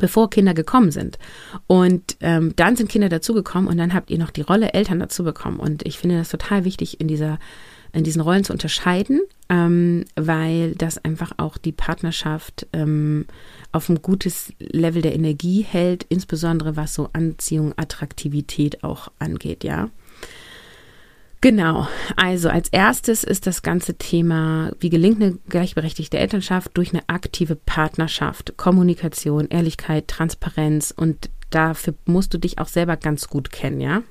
[0.00, 1.18] bevor Kinder gekommen sind.
[1.66, 5.24] Und ähm, dann sind Kinder dazugekommen und dann habt ihr noch die Rolle Eltern dazu
[5.24, 5.60] bekommen.
[5.60, 7.38] Und ich finde das total wichtig, in dieser
[7.92, 13.26] in diesen Rollen zu unterscheiden, ähm, weil das einfach auch die Partnerschaft ähm,
[13.70, 19.90] auf ein gutes Level der Energie hält, insbesondere was so Anziehung, Attraktivität auch angeht, ja.
[21.42, 27.02] Genau, also als erstes ist das ganze Thema, wie gelingt eine gleichberechtigte Elternschaft durch eine
[27.08, 33.80] aktive Partnerschaft, Kommunikation, Ehrlichkeit, Transparenz und dafür musst du dich auch selber ganz gut kennen,
[33.80, 34.02] ja.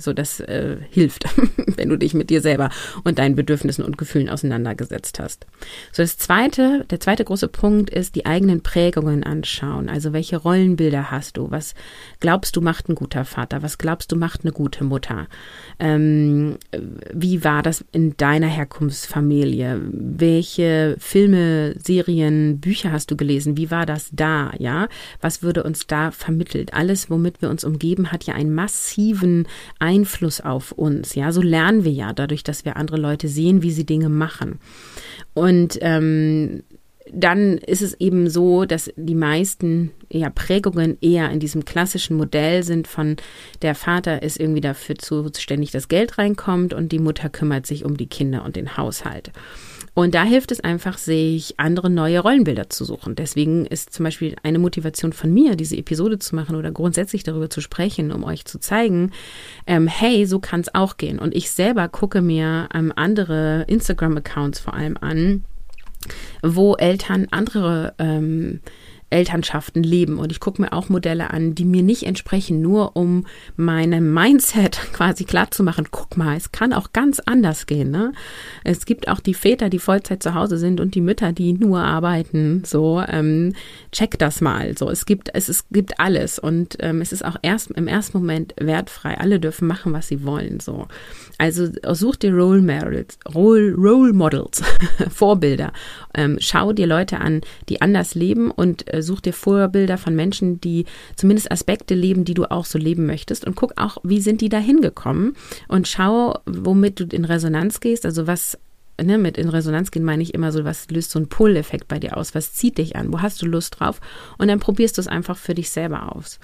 [0.00, 1.24] So, das äh, hilft,
[1.76, 2.70] wenn du dich mit dir selber
[3.04, 5.46] und deinen Bedürfnissen und Gefühlen auseinandergesetzt hast.
[5.92, 9.88] So, das zweite, der zweite große Punkt ist die eigenen Prägungen anschauen.
[9.88, 11.50] Also, welche Rollenbilder hast du?
[11.50, 11.74] Was
[12.20, 13.62] glaubst du macht ein guter Vater?
[13.62, 15.26] Was glaubst du macht eine gute Mutter?
[15.78, 16.56] Ähm,
[17.12, 19.80] wie war das in deiner Herkunftsfamilie?
[19.92, 23.56] Welche Filme, Serien, Bücher hast du gelesen?
[23.56, 24.52] Wie war das da?
[24.58, 24.88] Ja,
[25.20, 26.74] was würde uns da vermittelt?
[26.74, 29.46] Alles, womit wir uns umgeben, hat ja einen massiven
[29.90, 31.14] Einfluss auf uns.
[31.14, 34.60] Ja, so lernen wir ja dadurch, dass wir andere Leute sehen, wie sie Dinge machen.
[35.34, 36.62] Und ähm,
[37.12, 42.62] dann ist es eben so, dass die meisten ja, Prägungen eher in diesem klassischen Modell
[42.62, 43.16] sind von
[43.62, 47.96] der Vater ist irgendwie dafür zuständig, dass Geld reinkommt und die Mutter kümmert sich um
[47.96, 49.32] die Kinder und den Haushalt.
[49.94, 53.16] Und da hilft es einfach, sich andere neue Rollenbilder zu suchen.
[53.16, 57.50] Deswegen ist zum Beispiel eine Motivation von mir, diese Episode zu machen oder grundsätzlich darüber
[57.50, 59.10] zu sprechen, um euch zu zeigen,
[59.66, 61.18] ähm, hey, so kann es auch gehen.
[61.18, 65.44] Und ich selber gucke mir ähm, andere Instagram-Accounts vor allem an,
[66.42, 68.60] wo Eltern andere ähm,
[69.10, 70.18] Elternschaften leben.
[70.18, 74.80] Und ich gucke mir auch Modelle an, die mir nicht entsprechen, nur um meinem Mindset
[74.92, 77.90] quasi klar zu machen, guck mal, es kann auch ganz anders gehen.
[77.90, 78.12] Ne?
[78.64, 81.80] Es gibt auch die Väter, die Vollzeit zu Hause sind und die Mütter, die nur
[81.80, 82.62] arbeiten.
[82.64, 83.54] So, ähm,
[83.92, 84.76] check das mal.
[84.78, 88.18] So, es gibt, es, es gibt alles und ähm, es ist auch erst im ersten
[88.18, 89.18] Moment wertfrei.
[89.18, 90.60] Alle dürfen machen, was sie wollen.
[90.60, 90.86] So.
[91.38, 94.62] Also such dir Role Models, Role, Role Models,
[95.10, 95.72] Vorbilder.
[96.14, 100.60] Ähm, schau dir Leute an, die anders leben und äh, such dir Vorbilder von Menschen,
[100.60, 100.86] die
[101.16, 103.46] zumindest Aspekte leben, die du auch so leben möchtest.
[103.46, 105.34] Und guck auch, wie sind die da hingekommen?
[105.68, 108.58] Und schau, womit du in Resonanz gehst, also was
[109.02, 111.98] Ne, mit in Resonanz gehen meine ich immer so, was löst so ein Pull-Effekt bei
[111.98, 112.34] dir aus?
[112.34, 113.12] Was zieht dich an?
[113.12, 114.00] Wo hast du Lust drauf?
[114.38, 116.38] Und dann probierst du es einfach für dich selber aus.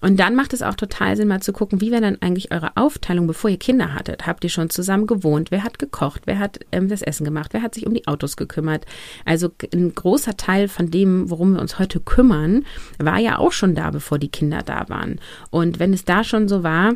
[0.00, 2.76] Und dann macht es auch total Sinn, mal zu gucken, wie wäre dann eigentlich eure
[2.76, 4.26] Aufteilung, bevor ihr Kinder hattet?
[4.26, 5.50] Habt ihr schon zusammen gewohnt?
[5.50, 6.22] Wer hat gekocht?
[6.24, 7.52] Wer hat ähm, das Essen gemacht?
[7.52, 8.86] Wer hat sich um die Autos gekümmert?
[9.24, 12.64] Also ein großer Teil von dem, worum wir uns heute kümmern,
[12.98, 15.20] war ja auch schon da, bevor die Kinder da waren.
[15.50, 16.94] Und wenn es da schon so war,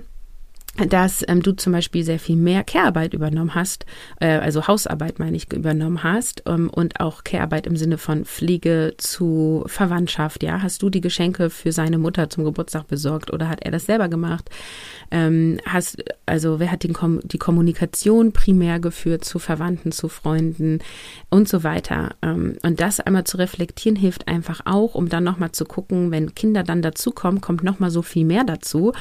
[0.88, 3.86] dass ähm, du zum Beispiel sehr viel mehr Care-Arbeit übernommen hast,
[4.20, 8.94] äh, also Hausarbeit meine ich, übernommen hast ähm, und auch Care-Arbeit im Sinne von Pflege
[8.98, 13.64] zu Verwandtschaft, ja, hast du die Geschenke für seine Mutter zum Geburtstag besorgt oder hat
[13.64, 14.50] er das selber gemacht?
[15.10, 20.80] Ähm, hast, also wer hat den Kom die Kommunikation primär geführt zu Verwandten, zu Freunden
[21.30, 22.16] und so weiter.
[22.22, 26.34] Ähm, und das einmal zu reflektieren hilft einfach auch, um dann nochmal zu gucken, wenn
[26.34, 28.92] Kinder dann dazukommen, kommt nochmal so viel mehr dazu.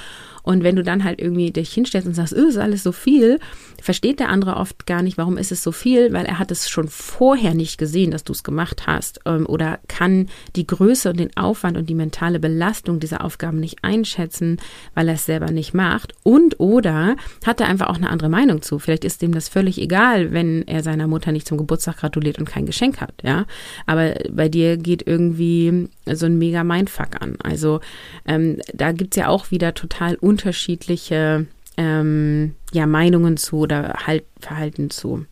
[0.43, 3.39] Und wenn du dann halt irgendwie dich hinstellst und sagst, oh, ist alles so viel,
[3.81, 6.69] versteht der andere oft gar nicht, warum ist es so viel, weil er hat es
[6.69, 11.19] schon vorher nicht gesehen, dass du es gemacht hast ähm, oder kann die Größe und
[11.19, 14.57] den Aufwand und die mentale Belastung dieser Aufgaben nicht einschätzen,
[14.93, 18.61] weil er es selber nicht macht und oder hat er einfach auch eine andere Meinung
[18.61, 18.79] zu.
[18.79, 22.45] Vielleicht ist dem das völlig egal, wenn er seiner Mutter nicht zum Geburtstag gratuliert und
[22.45, 23.45] kein Geschenk hat, ja.
[23.85, 27.37] Aber bei dir geht irgendwie so ein mega Mindfuck an.
[27.43, 27.79] Also
[28.25, 31.45] ähm, da gibt's ja auch wieder total unterschiedliche
[31.77, 35.25] ähm, ja, Meinungen zu oder halt Verhalten zu.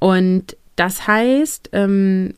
[0.00, 2.34] Und das heißt, ähm,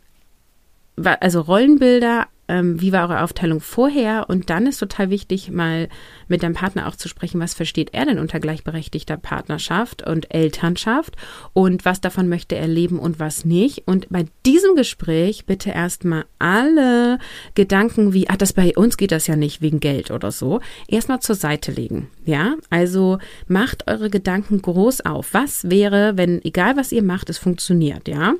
[0.96, 4.26] also Rollenbilder ähm, wie war eure Aufteilung vorher?
[4.28, 5.88] Und dann ist total wichtig, mal
[6.28, 11.16] mit deinem Partner auch zu sprechen, was versteht er denn unter gleichberechtigter Partnerschaft und Elternschaft
[11.52, 13.86] und was davon möchte er leben und was nicht.
[13.86, 17.18] Und bei diesem Gespräch bitte erstmal alle
[17.54, 21.20] Gedanken wie, ah, das bei uns geht das ja nicht wegen Geld oder so, erstmal
[21.20, 22.08] zur Seite legen.
[22.24, 25.34] Ja, also macht eure Gedanken groß auf.
[25.34, 28.34] Was wäre, wenn, egal was ihr macht, es funktioniert, ja?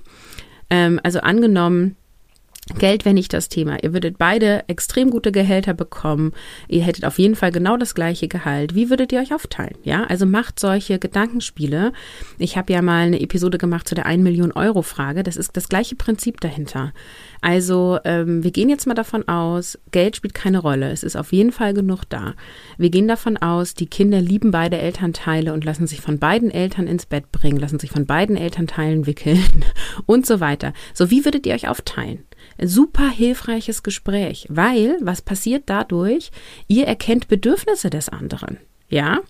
[0.69, 1.97] Ähm, also angenommen,
[2.75, 3.83] Geld wäre nicht das Thema.
[3.83, 6.33] Ihr würdet beide extrem gute Gehälter bekommen.
[6.67, 8.75] Ihr hättet auf jeden Fall genau das gleiche Gehalt.
[8.75, 9.77] Wie würdet ihr euch aufteilen?
[9.85, 11.93] Ja, also macht solche Gedankenspiele.
[12.39, 15.23] Ich habe ja mal eine Episode gemacht zu der 1 Million Euro Frage.
[15.23, 16.93] Das ist das gleiche Prinzip dahinter.
[17.41, 20.91] Also ähm, wir gehen jetzt mal davon aus, Geld spielt keine Rolle.
[20.91, 22.35] Es ist auf jeden Fall genug da.
[22.79, 26.87] Wir gehen davon aus, die Kinder lieben beide Elternteile und lassen sich von beiden Eltern
[26.87, 29.65] ins Bett bringen, lassen sich von beiden Elternteilen wickeln
[30.07, 30.73] und so weiter.
[30.95, 32.21] So, wie würdet ihr euch aufteilen?
[32.63, 36.31] super hilfreiches Gespräch, weil was passiert dadurch?
[36.69, 38.59] Ihr erkennt Bedürfnisse des anderen.
[38.89, 39.21] Ja,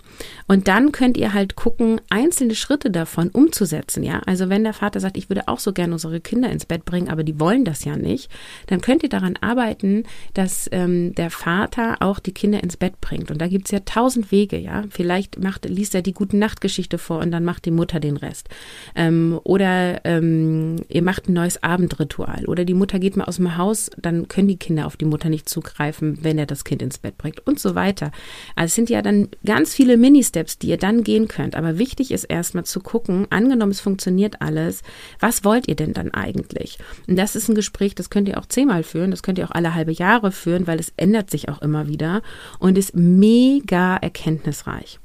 [0.47, 4.03] und dann könnt ihr halt gucken, einzelne Schritte davon umzusetzen.
[4.03, 6.85] Ja, also wenn der Vater sagt, ich würde auch so gerne unsere Kinder ins Bett
[6.85, 8.31] bringen, aber die wollen das ja nicht,
[8.67, 13.31] dann könnt ihr daran arbeiten, dass ähm, der Vater auch die Kinder ins Bett bringt.
[13.31, 14.59] Und da gibt's ja tausend Wege.
[14.59, 18.17] Ja, vielleicht macht, liest er die gute Nachtgeschichte vor und dann macht die Mutter den
[18.17, 18.49] Rest.
[18.95, 22.45] Ähm, oder ähm, ihr macht ein neues Abendritual.
[22.47, 25.29] Oder die Mutter geht mal aus dem Haus, dann können die Kinder auf die Mutter
[25.29, 28.13] nicht zugreifen, wenn er das Kind ins Bett bringt und so weiter.
[28.55, 31.55] Also es sind ja dann ganz viele Mini-Steps, die ihr dann gehen könnt.
[31.55, 34.83] Aber wichtig ist erstmal zu gucken, angenommen es funktioniert alles,
[35.19, 36.79] was wollt ihr denn dann eigentlich?
[37.07, 39.55] Und das ist ein Gespräch, das könnt ihr auch zehnmal führen, das könnt ihr auch
[39.55, 42.23] alle halbe Jahre führen, weil es ändert sich auch immer wieder
[42.59, 45.01] und ist mega erkenntnisreich.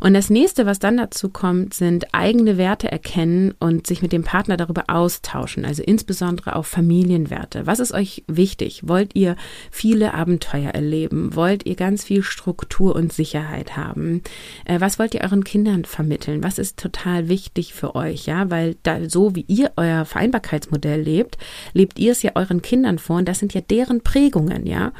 [0.00, 4.24] Und das nächste, was dann dazu kommt, sind eigene Werte erkennen und sich mit dem
[4.24, 7.66] Partner darüber austauschen, also insbesondere auch Familienwerte.
[7.66, 8.82] Was ist euch wichtig?
[8.86, 9.36] Wollt ihr
[9.70, 11.34] viele Abenteuer erleben?
[11.34, 14.22] Wollt ihr ganz viel Struktur und Sicherheit haben?
[14.64, 16.42] Äh, was wollt ihr euren Kindern vermitteln?
[16.42, 18.26] Was ist total wichtig für euch?
[18.26, 21.38] Ja, weil da, so wie ihr euer Vereinbarkeitsmodell lebt,
[21.72, 24.92] lebt ihr es ja euren Kindern vor und das sind ja deren Prägungen, ja.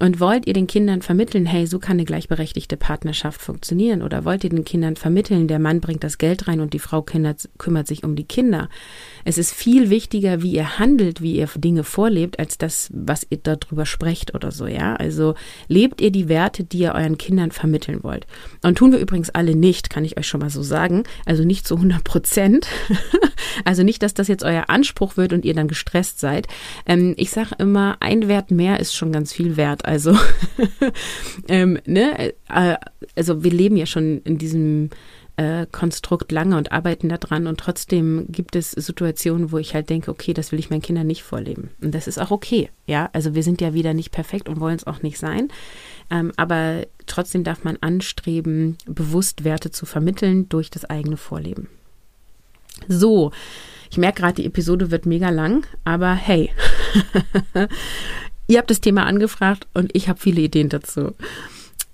[0.00, 4.02] Und wollt ihr den Kindern vermitteln, hey, so kann eine gleichberechtigte Partnerschaft funktionieren?
[4.02, 7.02] Oder wollt ihr den Kindern vermitteln, der Mann bringt das Geld rein und die Frau
[7.02, 8.68] kümmert, sich um die Kinder?
[9.24, 13.38] Es ist viel wichtiger, wie ihr handelt, wie ihr Dinge vorlebt, als das, was ihr
[13.42, 14.96] darüber sprecht oder so, ja?
[14.96, 15.34] Also
[15.68, 18.26] lebt ihr die Werte, die ihr euren Kindern vermitteln wollt.
[18.62, 21.04] Und tun wir übrigens alle nicht, kann ich euch schon mal so sagen.
[21.24, 22.66] Also nicht zu 100 Prozent.
[23.64, 26.48] also nicht, dass das jetzt euer Anspruch wird und ihr dann gestresst seid.
[26.84, 29.83] Ähm, ich sage immer, ein Wert mehr ist schon ganz viel wert.
[29.84, 30.16] Also,
[31.48, 32.76] ähm, ne, äh,
[33.16, 34.90] also wir leben ja schon in diesem
[35.36, 40.10] äh, Konstrukt lange und arbeiten daran und trotzdem gibt es Situationen, wo ich halt denke,
[40.10, 41.70] okay, das will ich meinen Kindern nicht vorleben.
[41.82, 43.10] Und das ist auch okay, ja.
[43.12, 45.48] Also wir sind ja wieder nicht perfekt und wollen es auch nicht sein.
[46.10, 51.68] Ähm, aber trotzdem darf man anstreben, bewusst Werte zu vermitteln durch das eigene Vorleben.
[52.88, 53.32] So,
[53.90, 56.50] ich merke gerade, die Episode wird mega lang, aber hey,
[58.46, 61.14] Ihr habt das Thema angefragt und ich habe viele Ideen dazu.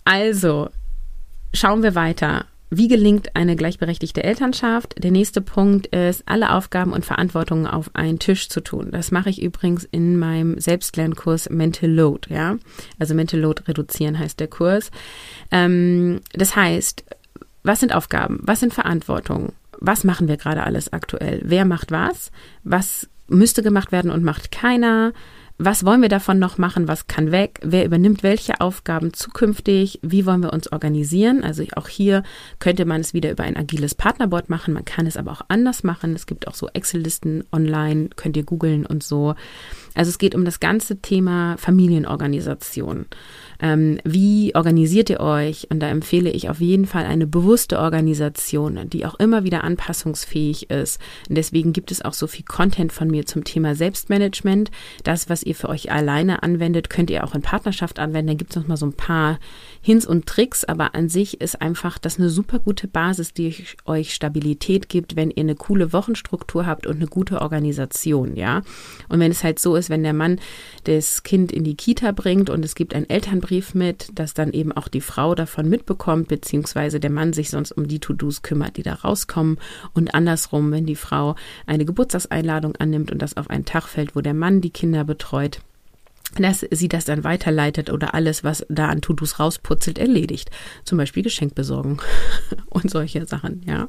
[0.04, 0.70] Also,
[1.54, 2.46] schauen wir weiter.
[2.72, 5.02] Wie gelingt eine gleichberechtigte Elternschaft?
[5.02, 8.90] Der nächste Punkt ist, alle Aufgaben und Verantwortungen auf einen Tisch zu tun.
[8.92, 12.58] Das mache ich übrigens in meinem Selbstlernkurs Mental Load, ja.
[13.00, 14.92] Also Mental Load reduzieren heißt der Kurs.
[15.50, 17.04] Ähm, das heißt,
[17.64, 18.38] was sind Aufgaben?
[18.42, 19.52] Was sind Verantwortungen?
[19.80, 21.40] Was machen wir gerade alles aktuell?
[21.42, 22.30] Wer macht was?
[22.62, 25.12] Was müsste gemacht werden und macht keiner?
[25.62, 30.24] Was wollen wir davon noch machen, was kann weg, wer übernimmt welche Aufgaben zukünftig, wie
[30.24, 31.44] wollen wir uns organisieren.
[31.44, 32.22] Also auch hier
[32.60, 35.84] könnte man es wieder über ein agiles Partnerboard machen, man kann es aber auch anders
[35.84, 36.14] machen.
[36.14, 39.34] Es gibt auch so Excel-Listen online, könnt ihr googeln und so.
[39.94, 43.04] Also es geht um das ganze Thema Familienorganisation.
[43.60, 45.66] Ähm, wie organisiert ihr euch?
[45.70, 50.70] Und da empfehle ich auf jeden Fall eine bewusste Organisation, die auch immer wieder anpassungsfähig
[50.70, 50.98] ist.
[51.28, 54.70] Und deswegen gibt es auch so viel Content von mir zum Thema Selbstmanagement.
[55.04, 58.28] Das, was ihr für euch alleine anwendet, könnt ihr auch in Partnerschaft anwenden.
[58.28, 59.38] Da gibt es noch mal so ein paar
[59.82, 64.14] Hints und Tricks, aber an sich ist einfach das eine super gute Basis, die euch
[64.14, 68.62] Stabilität gibt, wenn ihr eine coole Wochenstruktur habt und eine gute Organisation, ja.
[69.08, 70.38] Und wenn es halt so ist, wenn der Mann
[70.84, 74.72] das Kind in die Kita bringt und es gibt einen Elternbrief mit, dass dann eben
[74.72, 78.82] auch die Frau davon mitbekommt, beziehungsweise der Mann sich sonst um die To-Dos kümmert, die
[78.82, 79.58] da rauskommen.
[79.92, 81.34] Und andersrum, wenn die Frau
[81.66, 85.60] eine Geburtstagseinladung annimmt und das auf einen Tag fällt, wo der Mann die Kinder betreut,
[86.36, 90.50] dass sie das dann weiterleitet oder alles, was da an To-Dos rausputzelt, erledigt.
[90.84, 92.02] Zum Beispiel Geschenkbesorgung
[92.68, 93.88] und solche Sachen, ja.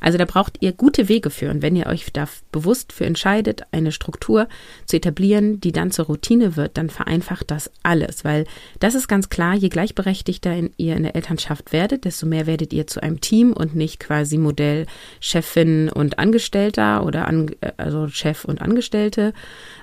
[0.00, 1.50] Also da braucht ihr gute Wege für.
[1.50, 4.48] Und wenn ihr euch da bewusst für entscheidet, eine Struktur
[4.86, 8.24] zu etablieren, die dann zur Routine wird, dann vereinfacht das alles.
[8.24, 8.46] Weil
[8.80, 12.72] das ist ganz klar, je gleichberechtigter in, ihr in der Elternschaft werdet, desto mehr werdet
[12.72, 14.86] ihr zu einem Team und nicht quasi Modell
[15.20, 19.34] Chefin und Angestellter oder an, also Chef und Angestellte,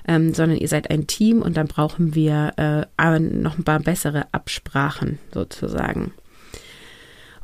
[0.08, 2.86] ähm, sondern ihr seid ein Team und dann brauchen wir äh,
[3.20, 6.14] noch ein paar bessere Absprachen sozusagen.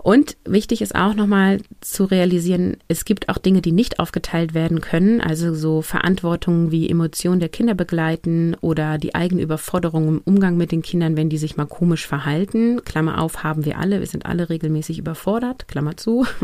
[0.03, 4.81] Und wichtig ist auch nochmal zu realisieren, es gibt auch Dinge, die nicht aufgeteilt werden
[4.81, 10.57] können, also so Verantwortungen wie Emotionen der Kinder begleiten oder die eigene Überforderung im Umgang
[10.57, 12.83] mit den Kindern, wenn die sich mal komisch verhalten.
[12.85, 16.27] Klammer auf, haben wir alle, wir sind alle regelmäßig überfordert, Klammer zu.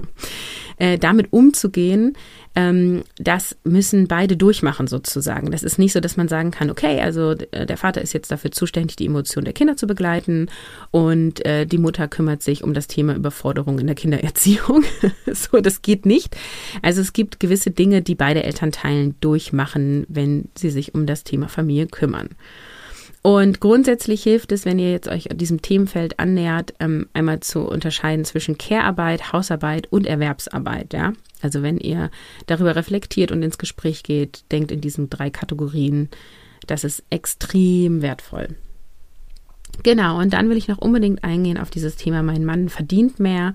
[0.78, 2.18] Äh, damit umzugehen,
[2.54, 5.50] ähm, das müssen beide durchmachen sozusagen.
[5.50, 8.30] Das ist nicht so, dass man sagen kann, okay, also äh, der Vater ist jetzt
[8.30, 10.50] dafür zuständig, die Emotionen der Kinder zu begleiten
[10.90, 14.84] und äh, die Mutter kümmert sich um das Thema Überforderung in der Kindererziehung.
[15.26, 16.36] so, das geht nicht.
[16.82, 21.48] Also es gibt gewisse Dinge, die beide Elternteilen durchmachen, wenn sie sich um das Thema
[21.48, 22.30] Familie kümmern.
[23.22, 28.24] Und grundsätzlich hilft es, wenn ihr jetzt euch diesem Themenfeld annähert, ähm, einmal zu unterscheiden
[28.24, 30.92] zwischen Care-Arbeit, Hausarbeit und Erwerbsarbeit.
[30.92, 31.12] Ja?
[31.42, 32.12] Also wenn ihr
[32.46, 36.08] darüber reflektiert und ins Gespräch geht, denkt in diesen drei Kategorien,
[36.68, 38.54] das ist extrem wertvoll.
[39.82, 43.54] Genau, und dann will ich noch unbedingt eingehen auf dieses Thema, mein Mann verdient mehr.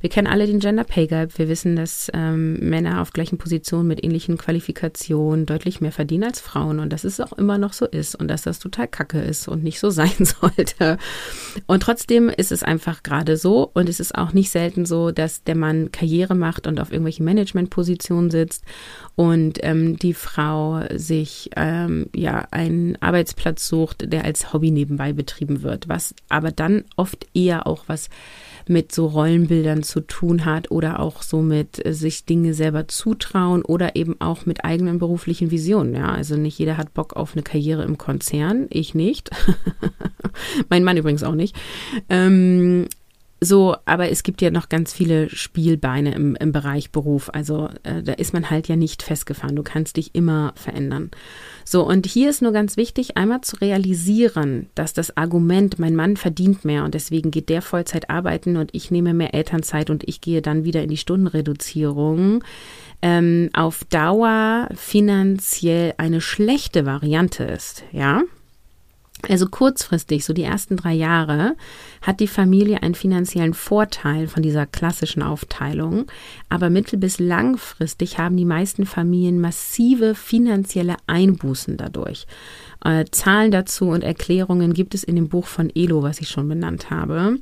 [0.00, 1.38] Wir kennen alle den Gender Pay Gap.
[1.38, 6.40] Wir wissen, dass ähm, Männer auf gleichen Positionen mit ähnlichen Qualifikationen deutlich mehr verdienen als
[6.40, 9.48] Frauen und dass es auch immer noch so ist und dass das total kacke ist
[9.48, 10.98] und nicht so sein sollte.
[11.66, 15.44] Und trotzdem ist es einfach gerade so und es ist auch nicht selten so, dass
[15.44, 18.64] der Mann Karriere macht und auf irgendwelchen Managementpositionen sitzt
[19.14, 25.62] und ähm, die Frau sich ähm, ja einen Arbeitsplatz sucht, der als Hobby nebenbei betrieben
[25.62, 28.08] wird, was aber dann oft eher auch was
[28.68, 33.62] mit so Rollenbildern zu tun hat oder auch so mit äh, sich Dinge selber zutrauen
[33.62, 35.94] oder eben auch mit eigenen beruflichen Visionen.
[35.94, 39.30] Ja, also nicht jeder hat Bock auf eine Karriere im Konzern, ich nicht.
[40.68, 41.56] mein Mann übrigens auch nicht.
[42.08, 42.88] Ähm,
[43.38, 47.28] so, aber es gibt ja noch ganz viele Spielbeine im, im Bereich Beruf.
[47.34, 49.54] Also äh, da ist man halt ja nicht festgefahren.
[49.56, 51.10] Du kannst dich immer verändern.
[51.64, 56.16] So, und hier ist nur ganz wichtig, einmal zu realisieren, dass das Argument, mein Mann
[56.16, 60.22] verdient mehr und deswegen geht der Vollzeit arbeiten und ich nehme mehr Elternzeit und ich
[60.22, 62.42] gehe dann wieder in die Stundenreduzierung,
[63.02, 67.84] ähm, auf Dauer finanziell eine schlechte Variante ist.
[67.92, 68.22] Ja,
[69.28, 71.56] also kurzfristig, so die ersten drei Jahre,
[72.02, 76.06] hat die Familie einen finanziellen Vorteil von dieser klassischen Aufteilung,
[76.48, 82.26] aber mittel- bis langfristig haben die meisten Familien massive finanzielle Einbußen dadurch.
[82.84, 86.48] Äh, Zahlen dazu und Erklärungen gibt es in dem Buch von Elo, was ich schon
[86.48, 87.38] benannt habe.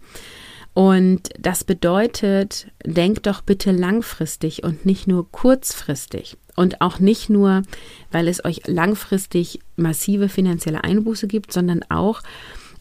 [0.75, 6.37] Und das bedeutet, denkt doch bitte langfristig und nicht nur kurzfristig.
[6.57, 7.63] Und auch nicht nur,
[8.11, 12.23] weil es euch langfristig massive finanzielle Einbuße gibt, sondern auch,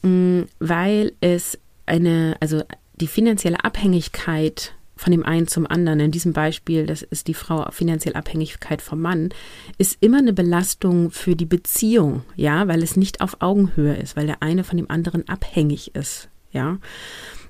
[0.01, 2.63] mh, mm, weil es eine, also
[2.95, 7.69] die finanzielle Abhängigkeit von dem einen zum anderen, in diesem Beispiel, das ist die Frau
[7.71, 9.29] finanziell Abhängigkeit vom Mann,
[9.77, 14.27] ist immer eine Belastung für die Beziehung, ja, weil es nicht auf Augenhöhe ist, weil
[14.27, 16.77] der eine von dem anderen abhängig ist, ja.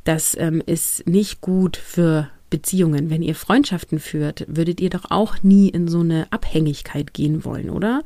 [0.04, 3.10] Das ähm, ist nicht gut für Beziehungen.
[3.10, 7.70] Wenn ihr Freundschaften führt, würdet ihr doch auch nie in so eine Abhängigkeit gehen wollen,
[7.70, 8.04] oder?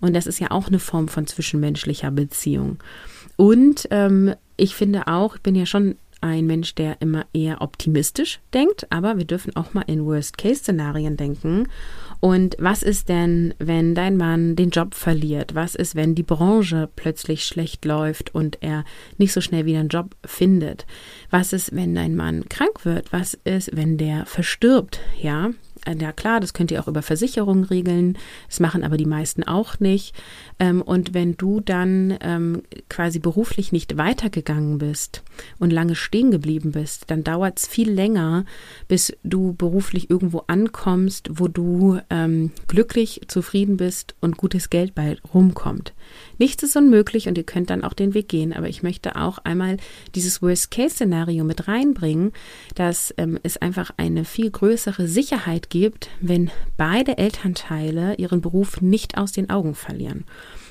[0.00, 2.78] Und das ist ja auch eine Form von zwischenmenschlicher Beziehung.
[3.36, 8.40] Und ähm, ich finde auch, ich bin ja schon ein Mensch, der immer eher optimistisch
[8.52, 11.68] denkt, aber wir dürfen auch mal in Worst-Case-Szenarien denken.
[12.20, 15.54] Und was ist denn, wenn dein Mann den Job verliert?
[15.54, 18.84] Was ist, wenn die Branche plötzlich schlecht läuft und er
[19.16, 20.86] nicht so schnell wieder einen Job findet?
[21.30, 23.12] Was ist, wenn dein Mann krank wird?
[23.12, 25.00] Was ist, wenn der verstirbt?
[25.20, 25.50] Ja,
[25.86, 28.18] äh, ja klar, das könnt ihr auch über Versicherungen regeln.
[28.48, 30.14] Das machen aber die meisten auch nicht.
[30.58, 35.22] Ähm, und wenn du dann ähm, quasi beruflich nicht weitergegangen bist
[35.58, 38.44] und lange stehen geblieben bist, dann dauert es viel länger,
[38.88, 45.16] bis du beruflich irgendwo ankommst, wo du ähm, glücklich, zufrieden bist und gutes Geld bei
[45.32, 45.92] rumkommt.
[46.40, 48.54] Nichts ist unmöglich und ihr könnt dann auch den Weg gehen.
[48.54, 49.76] Aber ich möchte auch einmal
[50.14, 52.32] dieses Worst-Case-Szenario mit reinbringen,
[52.74, 59.18] dass ähm, es einfach eine viel größere Sicherheit gibt, wenn beide Elternteile ihren Beruf nicht
[59.18, 60.24] aus den Augen verlieren.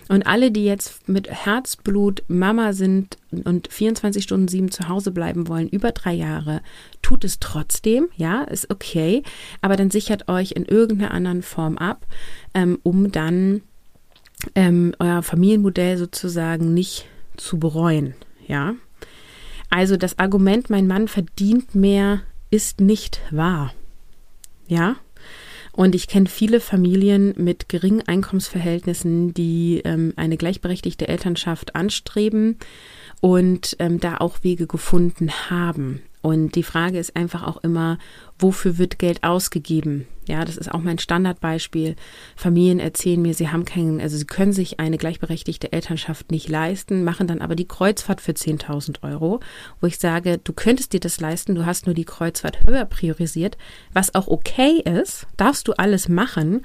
[0.07, 5.47] Und alle, die jetzt mit Herzblut Mama sind und 24 Stunden sieben zu Hause bleiben
[5.47, 6.63] wollen, über drei Jahre,
[7.03, 9.21] tut es trotzdem, ja, ist okay,
[9.61, 12.07] aber dann sichert euch in irgendeiner anderen Form ab,
[12.55, 13.61] ähm, um dann
[14.55, 17.05] ähm, euer Familienmodell sozusagen nicht
[17.37, 18.15] zu bereuen,
[18.47, 18.75] ja.
[19.69, 23.73] Also das Argument, mein Mann verdient mehr, ist nicht wahr,
[24.67, 24.95] ja.
[25.71, 32.57] Und ich kenne viele Familien mit geringen Einkommensverhältnissen, die ähm, eine gleichberechtigte Elternschaft anstreben
[33.21, 36.01] und ähm, da auch Wege gefunden haben.
[36.21, 37.97] Und die Frage ist einfach auch immer,
[38.37, 40.05] wofür wird Geld ausgegeben?
[40.27, 41.95] Ja, das ist auch mein Standardbeispiel.
[42.35, 47.03] Familien erzählen mir, sie haben keinen, also sie können sich eine gleichberechtigte Elternschaft nicht leisten,
[47.03, 49.39] machen dann aber die Kreuzfahrt für 10.000 Euro,
[49.81, 53.57] wo ich sage, du könntest dir das leisten, du hast nur die Kreuzfahrt höher priorisiert,
[53.93, 56.61] was auch okay ist, darfst du alles machen.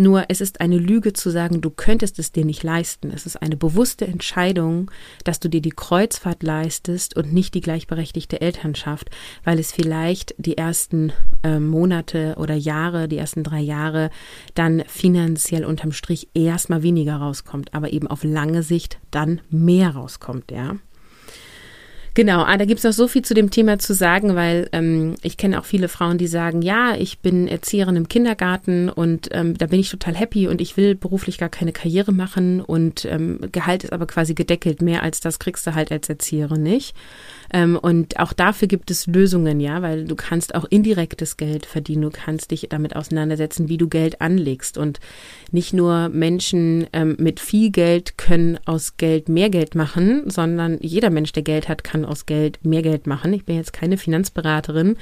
[0.00, 3.10] Nur es ist eine Lüge zu sagen, du könntest es dir nicht leisten.
[3.10, 4.92] Es ist eine bewusste Entscheidung,
[5.24, 9.10] dass du dir die Kreuzfahrt leistest und nicht die gleichberechtigte Elternschaft,
[9.42, 14.10] weil es vielleicht die ersten äh, Monate oder Jahre, die ersten drei Jahre,
[14.54, 20.52] dann finanziell unterm Strich erstmal weniger rauskommt, aber eben auf lange Sicht dann mehr rauskommt,
[20.52, 20.76] ja.
[22.18, 25.14] Genau, ah, da gibt es noch so viel zu dem Thema zu sagen, weil ähm,
[25.22, 29.56] ich kenne auch viele Frauen, die sagen, ja, ich bin Erzieherin im Kindergarten und ähm,
[29.56, 33.38] da bin ich total happy und ich will beruflich gar keine Karriere machen und ähm,
[33.52, 34.82] Gehalt ist aber quasi gedeckelt.
[34.82, 36.96] Mehr als das kriegst du halt als Erzieherin nicht.
[37.52, 42.02] Ähm, und auch dafür gibt es Lösungen, ja, weil du kannst auch indirektes Geld verdienen.
[42.02, 44.78] Du kannst dich damit auseinandersetzen, wie du Geld anlegst.
[44.78, 45.00] Und
[45.50, 51.10] nicht nur Menschen ähm, mit viel Geld können aus Geld mehr Geld machen, sondern jeder
[51.10, 53.32] Mensch, der Geld hat, kann aus Geld mehr Geld machen.
[53.32, 54.96] Ich bin jetzt keine Finanzberaterin,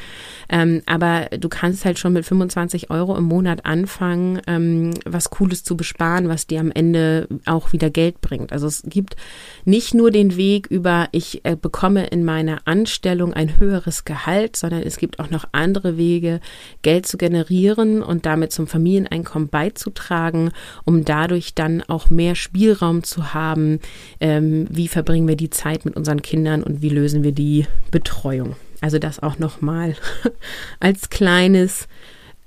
[0.49, 5.65] ähm, aber du kannst halt schon mit 25 Euro im Monat anfangen, ähm, was Cooles
[5.65, 8.53] zu besparen, was dir am Ende auch wieder Geld bringt.
[8.53, 9.17] Also es gibt
[9.65, 14.57] nicht nur den Weg über, ich äh, bekomme in meinem meiner Anstellung ein höheres Gehalt,
[14.57, 16.41] sondern es gibt auch noch andere Wege,
[16.83, 20.51] Geld zu generieren und damit zum Familieneinkommen beizutragen,
[20.85, 23.81] um dadurch dann auch mehr Spielraum zu haben.
[24.21, 28.55] Ähm, wie verbringen wir die Zeit mit unseren Kindern und wie lösen wir die Betreuung?
[28.83, 29.95] Also das auch nochmal
[30.79, 31.89] als kleines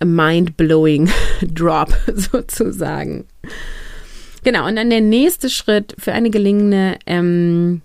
[0.04, 1.10] mind-blowing
[1.42, 3.26] Drop sozusagen.
[4.44, 7.82] Genau, und dann der nächste Schritt für eine gelingende ähm,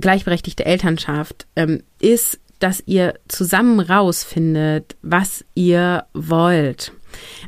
[0.00, 6.92] gleichberechtigte Elternschaft ähm, ist dass ihr zusammen rausfindet, was ihr wollt.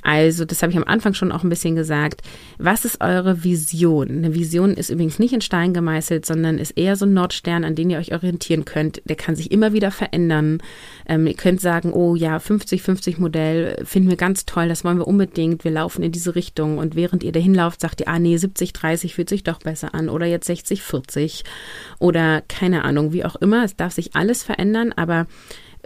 [0.02, 2.22] Also, das habe ich am Anfang schon auch ein bisschen gesagt.
[2.58, 4.08] Was ist eure Vision?
[4.08, 7.74] Eine Vision ist übrigens nicht in Stein gemeißelt, sondern ist eher so ein Nordstern, an
[7.74, 9.02] den ihr euch orientieren könnt.
[9.04, 10.58] Der kann sich immer wieder verändern.
[11.06, 15.08] Ähm, ihr könnt sagen, oh ja, 50-50 Modell finden wir ganz toll, das wollen wir
[15.08, 15.64] unbedingt.
[15.64, 16.78] Wir laufen in diese Richtung.
[16.78, 20.08] Und während ihr dahin lauft, sagt ihr, ah nee, 70-30 fühlt sich doch besser an.
[20.08, 21.44] Oder jetzt 60-40.
[21.98, 23.64] Oder keine Ahnung, wie auch immer.
[23.64, 25.26] Es darf sich alles verändern, aber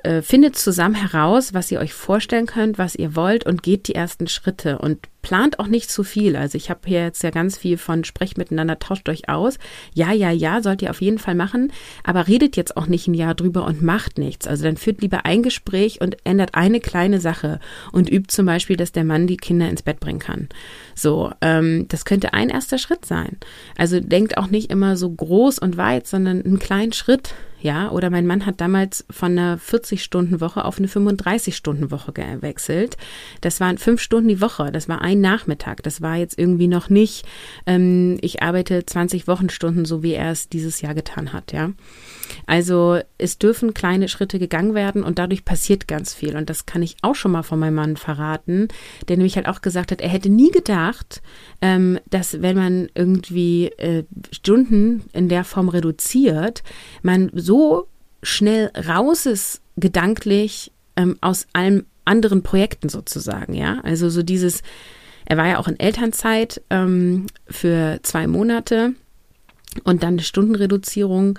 [0.05, 3.95] äh, findet zusammen heraus, was ihr euch vorstellen könnt, was ihr wollt und geht die
[3.95, 6.37] ersten Schritte und plant auch nicht zu viel.
[6.37, 9.59] Also ich habe hier jetzt ja ganz viel von sprecht miteinander, tauscht euch aus.
[9.95, 11.73] Ja, ja, ja, sollt ihr auf jeden Fall machen,
[12.03, 14.47] aber redet jetzt auch nicht ein Jahr drüber und macht nichts.
[14.47, 17.61] Also dann führt lieber ein Gespräch und ändert eine kleine Sache
[17.93, 20.49] und übt zum Beispiel, dass der Mann die Kinder ins Bett bringen kann.
[20.95, 23.39] So, ähm, das könnte ein erster Schritt sein.
[23.79, 28.11] Also denkt auch nicht immer so groß und weit, sondern einen kleinen Schritt ja, oder
[28.11, 32.97] mein Mann hat damals von einer 40-Stunden-Woche auf eine 35-Stunden-Woche gewechselt.
[33.41, 35.83] Das waren fünf Stunden die Woche, das war ein Nachmittag.
[35.85, 37.25] Das war jetzt irgendwie noch nicht,
[37.67, 41.71] ähm, ich arbeite 20 Wochenstunden, so wie er es dieses Jahr getan hat, ja.
[42.47, 46.37] Also es dürfen kleine Schritte gegangen werden und dadurch passiert ganz viel.
[46.37, 48.69] Und das kann ich auch schon mal von meinem Mann verraten,
[49.09, 51.23] der nämlich halt auch gesagt hat, er hätte nie gedacht,
[51.61, 56.63] ähm, dass wenn man irgendwie äh, Stunden in der Form reduziert,
[57.03, 57.52] man so
[58.23, 63.81] schnell raus ist, gedanklich ähm, aus allen anderen Projekten sozusagen, ja.
[63.83, 64.63] Also so dieses,
[65.25, 68.95] er war ja auch in Elternzeit ähm, für zwei Monate
[69.85, 71.39] und dann eine Stundenreduzierung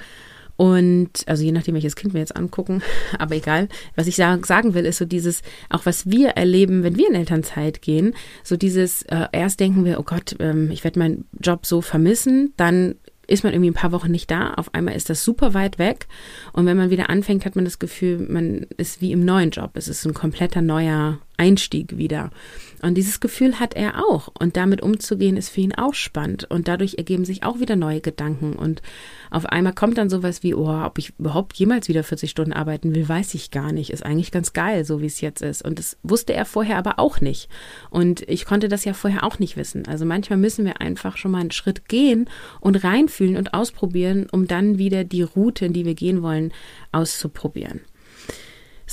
[0.55, 2.81] und also je nachdem, welches Kind wir jetzt angucken,
[3.19, 3.67] aber egal.
[3.95, 7.81] Was ich sagen will, ist so dieses, auch was wir erleben, wenn wir in Elternzeit
[7.81, 11.81] gehen, so dieses, äh, erst denken wir, oh Gott, ähm, ich werde meinen Job so
[11.81, 12.95] vermissen, dann
[13.27, 16.07] ist man irgendwie ein paar Wochen nicht da, auf einmal ist das super weit weg
[16.51, 19.71] und wenn man wieder anfängt, hat man das Gefühl, man ist wie im neuen Job.
[19.75, 22.31] Es ist ein kompletter neuer Einstieg wieder.
[22.83, 24.27] Und dieses Gefühl hat er auch.
[24.37, 26.51] Und damit umzugehen ist für ihn auch spannend.
[26.51, 28.53] Und dadurch ergeben sich auch wieder neue Gedanken.
[28.53, 28.81] Und
[29.31, 32.93] auf einmal kommt dann sowas wie, oh, ob ich überhaupt jemals wieder 40 Stunden arbeiten
[32.93, 33.89] will, weiß ich gar nicht.
[33.89, 35.63] Ist eigentlich ganz geil, so wie es jetzt ist.
[35.63, 37.47] Und das wusste er vorher aber auch nicht.
[37.89, 39.87] Und ich konnte das ja vorher auch nicht wissen.
[39.87, 42.29] Also manchmal müssen wir einfach schon mal einen Schritt gehen
[42.59, 46.51] und reinfühlen und ausprobieren, um dann wieder die Route, in die wir gehen wollen,
[46.91, 47.79] auszuprobieren.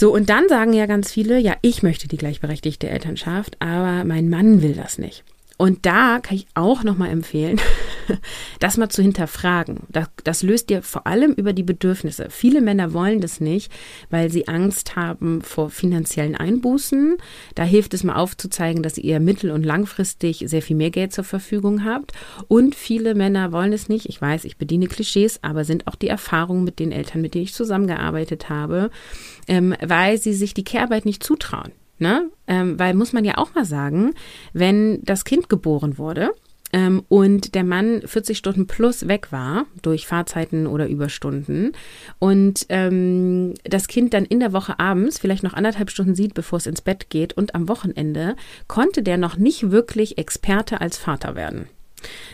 [0.00, 4.30] So, und dann sagen ja ganz viele, ja, ich möchte die gleichberechtigte Elternschaft, aber mein
[4.30, 5.24] Mann will das nicht.
[5.60, 7.60] Und da kann ich auch nochmal empfehlen,
[8.60, 9.80] das mal zu hinterfragen.
[9.90, 12.28] Das, das, löst dir vor allem über die Bedürfnisse.
[12.30, 13.70] Viele Männer wollen das nicht,
[14.08, 17.18] weil sie Angst haben vor finanziellen Einbußen.
[17.56, 21.24] Da hilft es mal aufzuzeigen, dass ihr mittel- und langfristig sehr viel mehr Geld zur
[21.24, 22.14] Verfügung habt.
[22.48, 24.08] Und viele Männer wollen es nicht.
[24.08, 27.44] Ich weiß, ich bediene Klischees, aber sind auch die Erfahrungen mit den Eltern, mit denen
[27.44, 28.90] ich zusammengearbeitet habe,
[29.46, 31.72] ähm, weil sie sich die Kehrarbeit nicht zutrauen.
[32.00, 32.30] Ne?
[32.46, 34.14] Ähm, weil muss man ja auch mal sagen,
[34.52, 36.30] wenn das Kind geboren wurde,
[36.72, 41.72] ähm, und der Mann 40 Stunden plus weg war durch Fahrzeiten oder Überstunden
[42.18, 46.58] und ähm, das Kind dann in der Woche abends vielleicht noch anderthalb Stunden sieht, bevor
[46.58, 48.36] es ins Bett geht und am Wochenende
[48.68, 51.66] konnte der noch nicht wirklich Experte als Vater werden.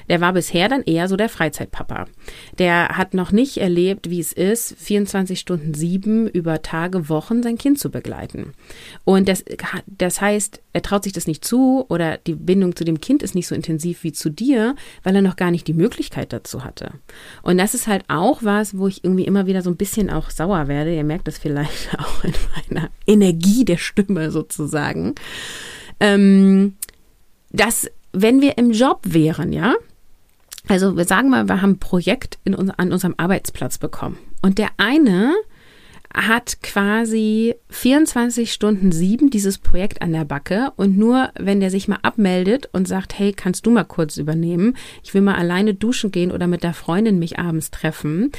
[0.08, 2.06] Der war bisher dann eher so der Freizeitpapa.
[2.58, 7.58] Der hat noch nicht erlebt, wie es ist, 24 Stunden sieben über Tage, Wochen sein
[7.58, 8.52] Kind zu begleiten.
[9.04, 9.44] Und das,
[9.86, 13.34] das heißt, er traut sich das nicht zu oder die Bindung zu dem Kind ist
[13.34, 16.92] nicht so intensiv wie zu dir, weil er noch gar nicht die Möglichkeit dazu hatte.
[17.42, 20.30] Und das ist halt auch was, wo ich irgendwie immer wieder so ein bisschen auch
[20.30, 20.94] sauer werde.
[20.94, 22.34] Ihr merkt das vielleicht auch in
[22.70, 25.14] meiner Energie der Stimme sozusagen.
[25.98, 26.76] Ähm,
[27.50, 29.74] dass wenn wir im Job wären, ja,
[30.68, 34.18] also wir sagen mal, wir haben ein Projekt in, an unserem Arbeitsplatz bekommen.
[34.42, 35.34] Und der eine
[36.12, 41.88] hat quasi 24 Stunden sieben dieses Projekt an der Backe und nur wenn der sich
[41.88, 46.10] mal abmeldet und sagt, hey, kannst du mal kurz übernehmen, ich will mal alleine duschen
[46.10, 48.32] gehen oder mit der Freundin mich abends treffen,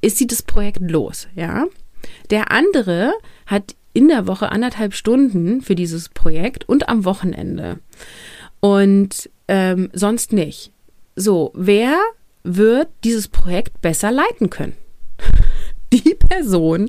[0.00, 1.66] ist sie das Projekt los, ja.
[2.30, 3.12] Der andere
[3.46, 7.78] hat in der Woche anderthalb Stunden für dieses Projekt und am Wochenende
[8.62, 10.70] und ähm, sonst nicht.
[11.16, 11.98] So, wer
[12.44, 14.76] wird dieses Projekt besser leiten können?
[15.92, 16.88] die Person,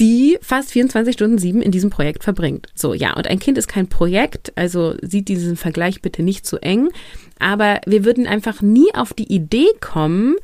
[0.00, 2.68] die fast 24 Stunden sieben in diesem Projekt verbringt.
[2.74, 6.56] So, ja, und ein Kind ist kein Projekt, also sieht diesen Vergleich bitte nicht zu
[6.62, 6.88] eng,
[7.38, 10.36] aber wir würden einfach nie auf die Idee kommen,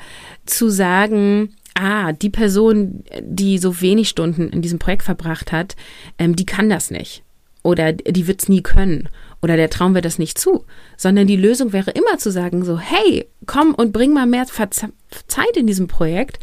[0.45, 5.77] zu sagen, ah, die Person, die so wenig Stunden in diesem Projekt verbracht hat,
[6.19, 7.23] ähm, die kann das nicht.
[7.63, 9.09] Oder die wird es nie können
[9.43, 10.65] oder der Traum wird das nicht zu,
[10.97, 15.57] sondern die Lösung wäre immer zu sagen so, hey, komm und bring mal mehr Zeit
[15.57, 16.39] in diesem Projekt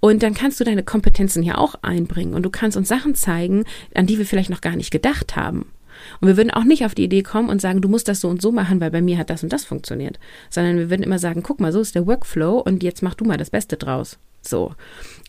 [0.00, 3.64] Und dann kannst du deine Kompetenzen hier auch einbringen und du kannst uns Sachen zeigen,
[3.94, 5.72] an die wir vielleicht noch gar nicht gedacht haben.
[6.20, 8.28] Und wir würden auch nicht auf die Idee kommen und sagen, du musst das so
[8.28, 10.20] und so machen, weil bei mir hat das und das funktioniert.
[10.48, 13.24] Sondern wir würden immer sagen, guck mal, so ist der Workflow und jetzt mach du
[13.24, 14.18] mal das Beste draus.
[14.48, 14.74] So.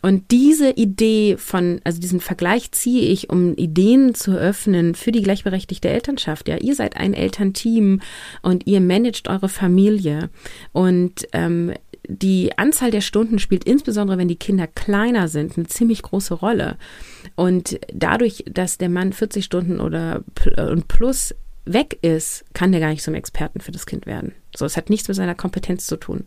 [0.01, 5.21] Und diese Idee von, also diesen Vergleich ziehe ich, um Ideen zu öffnen für die
[5.21, 6.47] gleichberechtigte Elternschaft.
[6.47, 8.01] Ja, ihr seid ein Elternteam
[8.41, 10.29] und ihr managt eure Familie.
[10.71, 11.73] Und ähm,
[12.07, 16.77] die Anzahl der Stunden spielt insbesondere, wenn die Kinder kleiner sind, eine ziemlich große Rolle.
[17.35, 20.23] Und dadurch, dass der Mann 40 Stunden oder
[20.57, 24.33] und plus weg ist, kann der gar nicht zum Experten für das Kind werden.
[24.55, 26.25] So, es hat nichts mit seiner Kompetenz zu tun.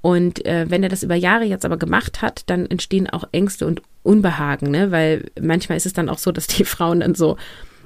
[0.00, 3.66] Und äh, wenn er das über Jahre jetzt aber gemacht hat, dann entstehen auch Ängste
[3.66, 4.90] und Unbehagen, ne?
[4.90, 7.38] Weil manchmal ist es dann auch so, dass die Frauen dann so,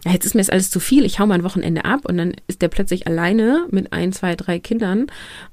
[0.04, 2.18] ja, jetzt ist mir das alles zu viel, ich hau mal ein Wochenende ab und
[2.18, 5.06] dann ist der plötzlich alleine mit ein, zwei, drei Kindern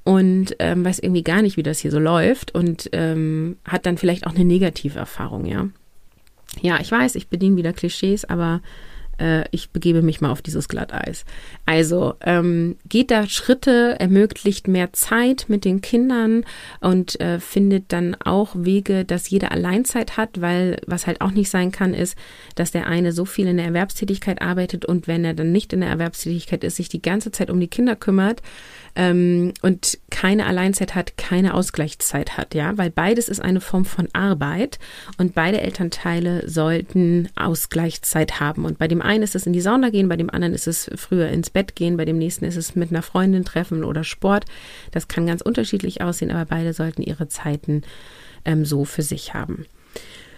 [0.03, 3.97] und ähm, weiß irgendwie gar nicht, wie das hier so läuft und ähm, hat dann
[3.97, 5.67] vielleicht auch eine negative Erfahrung, ja.
[6.61, 8.61] Ja, ich weiß, ich bediene wieder Klischees, aber
[9.19, 11.25] äh, ich begebe mich mal auf dieses Glatteis.
[11.65, 16.45] Also ähm, geht da Schritte, ermöglicht mehr Zeit mit den Kindern
[16.81, 21.49] und äh, findet dann auch Wege, dass jeder Alleinzeit hat, weil was halt auch nicht
[21.49, 22.17] sein kann, ist,
[22.55, 25.81] dass der eine so viel in der Erwerbstätigkeit arbeitet und wenn er dann nicht in
[25.81, 28.41] der Erwerbstätigkeit ist, sich die ganze Zeit um die Kinder kümmert
[28.95, 34.07] ähm, und keine Alleinzeit hat, keine Ausgleichszeit hat, ja, weil beides ist eine Form von
[34.13, 34.79] Arbeit
[35.17, 38.65] und beide Elternteile sollten Ausgleichszeit haben.
[38.65, 40.89] Und bei dem einen ist es in die Sauna gehen, bei dem anderen ist es
[40.95, 44.45] früher ins Bett gehen, bei dem nächsten ist es mit einer Freundin treffen oder Sport.
[44.91, 47.81] Das kann ganz unterschiedlich aussehen, aber beide sollten ihre Zeiten
[48.45, 49.65] ähm, so für sich haben.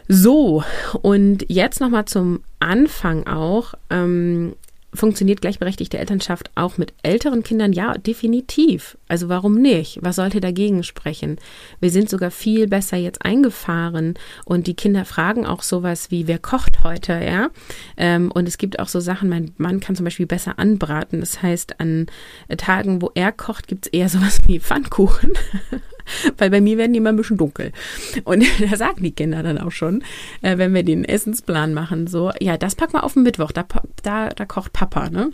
[0.07, 0.63] So,
[1.01, 3.73] und jetzt nochmal zum Anfang auch.
[3.89, 4.55] Ähm,
[4.97, 7.71] Funktioniert gleichberechtigte Elternschaft auch mit älteren Kindern?
[7.71, 8.97] Ja, definitiv.
[9.07, 9.99] Also warum nicht?
[10.01, 11.37] Was sollte dagegen sprechen?
[11.79, 16.39] Wir sind sogar viel besser jetzt eingefahren und die Kinder fragen auch sowas wie, wer
[16.39, 17.49] kocht heute, ja?
[17.95, 21.19] Ähm, und es gibt auch so Sachen, mein Mann kann zum Beispiel besser anbraten.
[21.19, 22.07] Das heißt, an
[22.57, 25.33] Tagen, wo er kocht, gibt es eher sowas wie Pfannkuchen.
[26.37, 27.71] weil bei mir werden die immer ein bisschen dunkel.
[28.23, 30.03] Und da sagen die Kinder dann auch schon,
[30.41, 33.65] äh, wenn wir den Essensplan machen, so, ja, das packen wir auf den Mittwoch, da,
[34.03, 35.31] da, da kocht Papa, ne?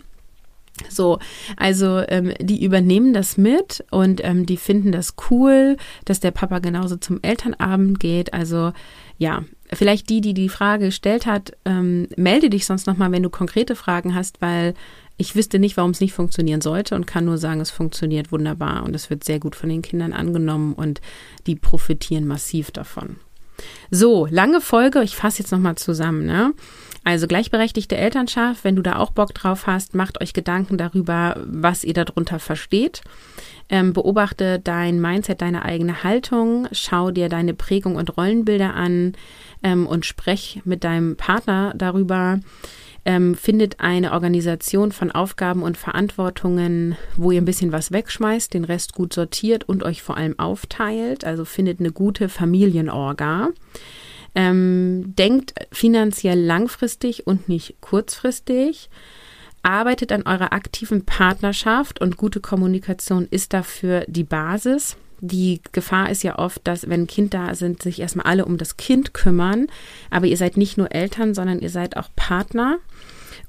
[0.88, 1.20] So,
[1.56, 6.58] also ähm, die übernehmen das mit und ähm, die finden das cool, dass der Papa
[6.58, 8.34] genauso zum Elternabend geht.
[8.34, 8.72] Also
[9.16, 13.30] ja, vielleicht die, die die Frage gestellt hat, ähm, melde dich sonst nochmal, wenn du
[13.30, 14.74] konkrete Fragen hast, weil
[15.16, 18.84] ich wüsste nicht, warum es nicht funktionieren sollte und kann nur sagen, es funktioniert wunderbar
[18.84, 21.00] und es wird sehr gut von den Kindern angenommen und
[21.46, 23.16] die profitieren massiv davon.
[23.90, 26.26] So, lange Folge, ich fasse jetzt nochmal zusammen.
[26.26, 26.52] Ne?
[27.04, 31.84] Also gleichberechtigte Elternschaft, wenn du da auch Bock drauf hast, macht euch Gedanken darüber, was
[31.84, 33.02] ihr darunter versteht.
[33.68, 39.12] Ähm, beobachte dein Mindset, deine eigene Haltung, schau dir deine Prägung und Rollenbilder an
[39.62, 42.40] ähm, und sprech mit deinem Partner darüber
[43.04, 48.64] ähm, findet eine Organisation von Aufgaben und Verantwortungen, wo ihr ein bisschen was wegschmeißt, den
[48.64, 51.24] Rest gut sortiert und euch vor allem aufteilt.
[51.24, 53.50] Also findet eine gute Familienorga.
[54.34, 58.88] Ähm, denkt finanziell langfristig und nicht kurzfristig.
[59.62, 66.22] Arbeitet an eurer aktiven Partnerschaft und gute Kommunikation ist dafür die Basis die Gefahr ist
[66.22, 69.68] ja oft, dass wenn Kind da sind, sich erstmal alle um das Kind kümmern.
[70.10, 72.78] Aber ihr seid nicht nur Eltern, sondern ihr seid auch Partner.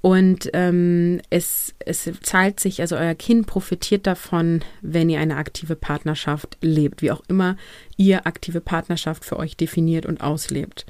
[0.02, 5.76] Und ähm, es, es zahlt sich, also euer Kind profitiert davon, wenn ihr eine aktive
[5.76, 7.58] Partnerschaft lebt, wie auch immer
[7.98, 10.86] ihr aktive Partnerschaft für euch definiert und auslebt.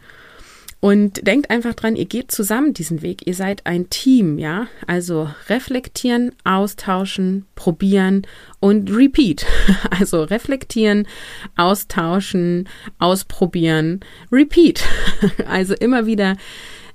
[0.82, 3.26] Und denkt einfach dran, ihr geht zusammen diesen Weg.
[3.26, 4.68] Ihr seid ein Team, ja?
[4.86, 8.28] Also reflektieren, austauschen, probieren
[8.60, 9.46] und repeat.
[9.90, 11.08] Also reflektieren,
[11.56, 12.70] austauschen,
[13.00, 14.02] ausprobieren,
[14.32, 14.84] repeat.
[15.48, 16.36] Also immer wieder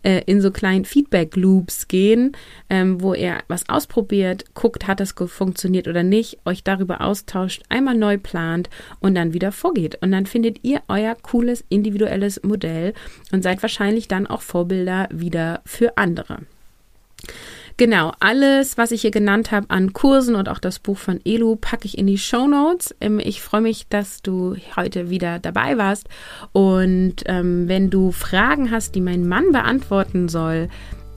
[0.03, 2.32] äh, in so kleinen Feedback-Loops gehen,
[2.68, 7.96] ähm, wo ihr was ausprobiert, guckt, hat das funktioniert oder nicht, euch darüber austauscht, einmal
[7.96, 8.70] neu plant
[9.01, 9.98] und dann wieder vorgeht.
[10.01, 12.94] Und dann findet ihr euer cooles individuelles Modell
[13.32, 16.38] und seid wahrscheinlich dann auch Vorbilder wieder für andere.
[17.81, 21.57] Genau, alles, was ich hier genannt habe an Kursen und auch das Buch von Elu,
[21.57, 22.95] packe ich in die Show Notes.
[23.01, 26.07] Ähm, ich freue mich, dass du heute wieder dabei warst.
[26.53, 30.68] Und ähm, wenn du Fragen hast, die mein Mann beantworten soll,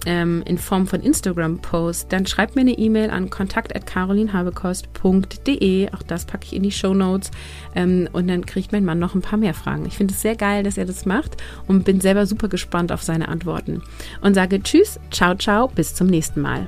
[0.05, 5.91] ähm, in Form von Instagram-Post, dann schreib mir eine E-Mail an kontakt.carolinhabekost.de.
[5.91, 7.31] Auch das packe ich in die Show Notes.
[7.75, 9.85] Ähm, und dann kriegt mein Mann noch ein paar mehr Fragen.
[9.85, 11.37] Ich finde es sehr geil, dass er das macht
[11.67, 13.83] und bin selber super gespannt auf seine Antworten.
[14.21, 16.67] Und sage Tschüss, ciao, ciao, bis zum nächsten Mal.